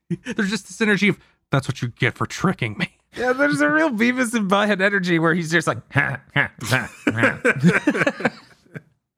there's 0.09 0.49
just 0.49 0.67
this 0.67 0.81
energy 0.81 1.09
of, 1.09 1.19
that's 1.51 1.67
what 1.67 1.83
you 1.83 1.89
get 1.89 2.15
for 2.15 2.25
tricking 2.25 2.75
me. 2.79 2.97
Yeah, 3.15 3.33
there's 3.33 3.61
a 3.61 3.69
real 3.69 3.91
Beavis 3.91 4.33
and 4.33 4.49
Butthead 4.49 4.81
energy 4.81 5.19
where 5.19 5.35
he's 5.35 5.51
just 5.51 5.67
like, 5.67 5.77
ha, 5.93 6.19
ha, 6.33 6.51
ha, 6.63 6.91
ha. 7.05 8.31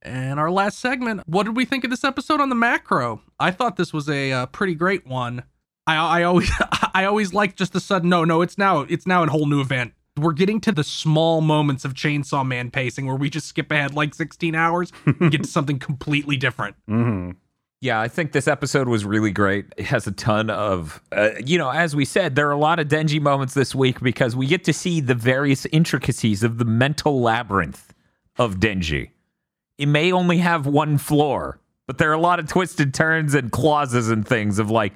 And 0.07 0.39
our 0.39 0.49
last 0.49 0.79
segment, 0.79 1.21
what 1.27 1.43
did 1.43 1.55
we 1.55 1.65
think 1.65 1.83
of 1.83 1.89
this 1.89 2.03
episode 2.03 2.39
on 2.39 2.49
the 2.49 2.55
macro? 2.55 3.21
I 3.39 3.51
thought 3.51 3.75
this 3.75 3.93
was 3.93 4.09
a 4.09 4.31
uh, 4.31 4.45
pretty 4.47 4.73
great 4.75 5.05
one. 5.05 5.43
I, 5.85 6.19
I 6.19 6.23
always 6.23 6.49
I 6.93 7.05
always 7.05 7.33
like 7.33 7.55
just 7.55 7.73
the 7.73 7.79
sudden 7.79 8.09
no 8.09 8.25
no 8.25 8.41
it's 8.41 8.57
now 8.57 8.81
it's 8.81 9.07
now 9.07 9.23
a 9.23 9.27
whole 9.27 9.45
new 9.45 9.61
event. 9.61 9.93
We're 10.17 10.33
getting 10.33 10.59
to 10.61 10.71
the 10.71 10.83
small 10.83 11.41
moments 11.41 11.85
of 11.85 11.93
Chainsaw 11.93 12.45
Man 12.45 12.71
pacing 12.71 13.05
where 13.05 13.15
we 13.15 13.29
just 13.29 13.47
skip 13.47 13.71
ahead 13.71 13.93
like 13.93 14.15
16 14.15 14.55
hours 14.55 14.91
and 15.05 15.31
get 15.31 15.43
to 15.43 15.47
something 15.57 15.77
completely 15.77 16.37
different. 16.37 16.75
hmm 16.87 17.31
Yeah, 17.81 18.01
I 18.01 18.07
think 18.07 18.31
this 18.31 18.47
episode 18.47 18.87
was 18.87 19.05
really 19.05 19.31
great. 19.31 19.65
It 19.77 19.85
has 19.85 20.07
a 20.07 20.11
ton 20.11 20.49
of, 20.49 21.01
uh, 21.11 21.31
you 21.45 21.59
know, 21.59 21.69
as 21.69 21.95
we 21.95 22.03
said, 22.03 22.35
there 22.35 22.47
are 22.47 22.53
a 22.53 22.57
lot 22.57 22.79
of 22.79 22.87
Denji 22.87 23.21
moments 23.21 23.53
this 23.53 23.75
week 23.75 23.99
because 24.01 24.35
we 24.35 24.47
get 24.47 24.63
to 24.63 24.73
see 24.73 25.01
the 25.01 25.13
various 25.13 25.67
intricacies 25.67 26.41
of 26.41 26.57
the 26.57 26.65
mental 26.65 27.21
labyrinth 27.21 27.93
of 28.37 28.55
Denji. 28.55 29.11
It 29.77 29.87
may 29.87 30.11
only 30.11 30.37
have 30.39 30.65
one 30.65 30.97
floor, 30.97 31.59
but 31.85 31.97
there 31.97 32.09
are 32.09 32.13
a 32.13 32.19
lot 32.19 32.39
of 32.39 32.47
twisted 32.47 32.93
turns 32.93 33.33
and 33.33 33.51
clauses 33.51 34.09
and 34.09 34.27
things 34.27 34.59
of 34.59 34.71
like, 34.71 34.93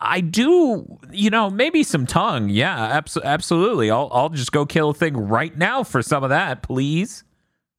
I 0.00 0.20
do, 0.20 0.98
you 1.10 1.30
know, 1.30 1.50
maybe 1.50 1.82
some 1.82 2.06
tongue. 2.06 2.48
Yeah, 2.48 3.00
abso- 3.00 3.22
absolutely. 3.22 3.90
I'll, 3.90 4.08
I'll 4.12 4.28
just 4.28 4.52
go 4.52 4.64
kill 4.64 4.90
a 4.90 4.94
thing 4.94 5.16
right 5.16 5.56
now 5.56 5.82
for 5.82 6.02
some 6.02 6.22
of 6.22 6.30
that, 6.30 6.62
please. 6.62 7.24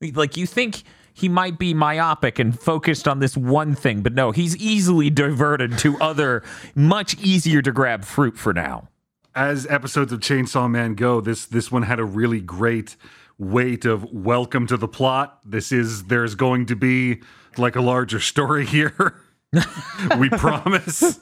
Like 0.02 0.38
you 0.38 0.46
think 0.46 0.84
he 1.14 1.28
might 1.28 1.60
be 1.60 1.74
myopic 1.74 2.40
and 2.40 2.58
focused 2.58 3.08
on 3.08 3.20
this 3.20 3.36
one 3.36 3.76
thing, 3.76 4.02
but 4.02 4.14
no, 4.14 4.32
he's 4.32 4.56
easily 4.58 5.10
diverted 5.10 5.78
to 5.80 5.98
other 6.00 6.44
much 6.76 7.18
easier 7.20 7.62
to 7.62 7.72
grab 7.72 8.06
fruit 8.06 8.38
for 8.38 8.54
now. 8.54 8.88
As 9.36 9.66
episodes 9.68 10.12
of 10.12 10.22
Chainsaw 10.22 10.70
Man 10.70 10.96
go, 10.96 11.22
this 11.22 11.46
this 11.46 11.72
one 11.72 11.84
had 11.84 12.00
a 12.00 12.06
really 12.06 12.42
great 12.42 12.96
weight 13.40 13.86
of 13.86 14.06
welcome 14.12 14.68
to 14.68 14.78
the 14.78 14.88
plot. 14.88 15.40
This 15.44 15.72
is 15.72 16.04
there's 16.04 16.36
going 16.36 16.68
to 16.68 16.76
be 16.76 17.22
like 17.58 17.76
a 17.76 17.82
larger 17.82 18.20
story 18.20 18.66
here. 18.66 19.16
we 20.20 20.30
promise. 20.30 21.20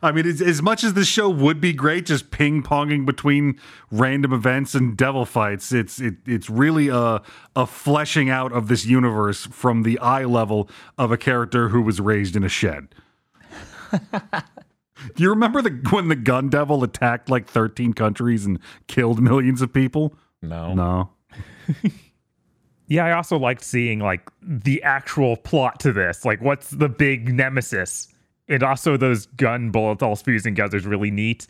I 0.00 0.12
mean, 0.12 0.26
as 0.26 0.62
much 0.62 0.84
as 0.84 0.94
the 0.94 1.04
show 1.04 1.28
would 1.28 1.60
be 1.60 1.72
great, 1.72 2.06
just 2.06 2.30
ping 2.30 2.62
ponging 2.62 3.04
between 3.04 3.58
random 3.90 4.32
events 4.32 4.76
and 4.76 4.96
devil 4.96 5.24
fights, 5.24 5.72
it's 5.72 6.00
it, 6.00 6.16
it's 6.24 6.48
really 6.48 6.88
a 6.88 7.20
a 7.56 7.66
fleshing 7.66 8.30
out 8.30 8.52
of 8.52 8.68
this 8.68 8.86
universe 8.86 9.46
from 9.46 9.82
the 9.82 9.98
eye 9.98 10.24
level 10.24 10.70
of 10.96 11.10
a 11.10 11.16
character 11.16 11.70
who 11.70 11.82
was 11.82 12.00
raised 12.00 12.36
in 12.36 12.44
a 12.44 12.48
shed. 12.48 12.94
Do 15.14 15.22
you 15.22 15.30
remember 15.30 15.62
the 15.62 15.70
when 15.90 16.08
the 16.08 16.16
gun 16.16 16.48
devil 16.48 16.84
attacked 16.84 17.28
like 17.28 17.48
13 17.48 17.92
countries 17.92 18.46
and 18.46 18.60
killed 18.86 19.20
millions 19.20 19.62
of 19.62 19.72
people? 19.72 20.14
No. 20.42 20.74
No. 20.74 21.10
Yeah, 22.88 23.04
I 23.04 23.12
also 23.12 23.38
liked 23.38 23.62
seeing 23.62 24.00
like 24.00 24.30
the 24.42 24.82
actual 24.82 25.36
plot 25.36 25.78
to 25.80 25.92
this. 25.92 26.24
Like, 26.24 26.40
what's 26.40 26.70
the 26.70 26.88
big 26.88 27.34
nemesis? 27.34 28.08
And 28.48 28.62
also 28.62 28.96
those 28.96 29.26
gun 29.26 29.70
bullets 29.70 30.02
all 30.02 30.16
fusing 30.16 30.54
together 30.54 30.78
is 30.78 30.86
really 30.86 31.10
neat. 31.10 31.46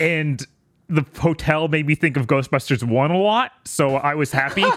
And 0.00 0.46
the 0.88 1.04
hotel 1.18 1.68
made 1.68 1.86
me 1.86 1.94
think 1.94 2.18
of 2.18 2.26
Ghostbusters 2.26 2.82
1 2.84 3.10
a 3.10 3.18
lot, 3.18 3.52
so 3.64 3.96
I 3.96 4.14
was 4.14 4.30
happy. 4.30 4.64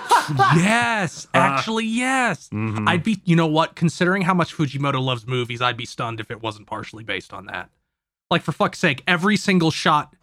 Yes, 0.56 1.26
uh, 1.34 1.40
actually, 1.40 1.86
yes. 1.86 2.50
Mm-hmm. 2.50 2.88
I'd 2.88 3.04
be, 3.04 3.20
you 3.26 3.36
know 3.36 3.48
what? 3.48 3.76
Considering 3.76 4.22
how 4.22 4.36
much 4.36 4.56
Fujimoto 4.56 5.02
loves 5.02 5.26
movies, 5.26 5.60
I'd 5.60 5.76
be 5.76 5.88
stunned 5.88 6.20
if 6.20 6.30
it 6.30 6.40
wasn't 6.40 6.68
partially 6.68 7.04
based 7.04 7.34
on 7.34 7.48
that. 7.48 7.72
Like, 8.30 8.44
for 8.44 8.52
fuck's 8.52 8.78
sake, 8.78 9.04
every 9.08 9.36
single 9.38 9.72
shot, 9.72 10.16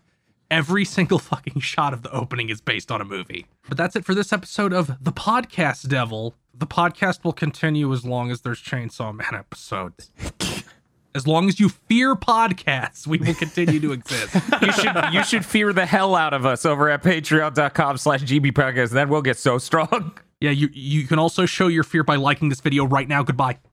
every 0.51 0.85
single 0.85 1.19
fucking 1.31 1.61
shot 1.61 1.93
of 1.93 2.03
the 2.03 2.11
opening 2.13 2.49
is 2.51 2.61
based 2.61 2.91
on 2.91 3.01
a 3.01 3.05
movie. 3.05 3.47
But 3.69 3.77
that's 3.79 3.97
it 3.97 4.05
for 4.05 4.15
this 4.15 4.33
episode 4.33 4.73
of 4.73 5.03
The 5.03 5.13
Podcast 5.13 5.89
Devil. 5.89 6.35
The 6.55 6.67
podcast 6.67 7.25
will 7.25 7.33
continue 7.33 7.93
as 7.93 8.05
long 8.05 8.31
as 8.31 8.41
there's 8.41 8.63
Chainsaw 8.63 9.15
Man 9.15 9.35
episodes. 9.35 10.11
As 11.15 11.27
long 11.27 11.49
as 11.49 11.59
you 11.59 11.71
fear 11.71 12.15
podcasts, 12.15 13.07
we 13.07 13.17
will 13.19 13.35
continue 13.35 13.81
to 13.81 13.93
exist. 13.93 14.35
You 14.63 14.73
should 14.73 14.95
you 15.13 15.25
should 15.25 15.45
fear 15.47 15.73
the 15.73 15.87
hell 15.87 16.15
out 16.15 16.33
of 16.35 16.45
us 16.47 16.65
over 16.67 16.89
at 16.91 17.03
patreon.com 17.03 17.99
slash 17.99 18.23
GB 18.23 18.53
podcast. 18.53 18.91
Then 18.91 19.09
we'll 19.09 19.23
get 19.23 19.39
so 19.39 19.59
strong. 19.59 20.13
Yeah, 20.41 20.51
you 20.51 20.69
you 20.73 21.07
can 21.07 21.19
also 21.19 21.47
show 21.47 21.69
your 21.69 21.85
fear 21.85 22.05
by 22.05 22.17
liking 22.17 22.51
this 22.51 22.61
video 22.61 22.85
right 22.85 23.09
now. 23.09 23.23
Goodbye. 23.23 23.59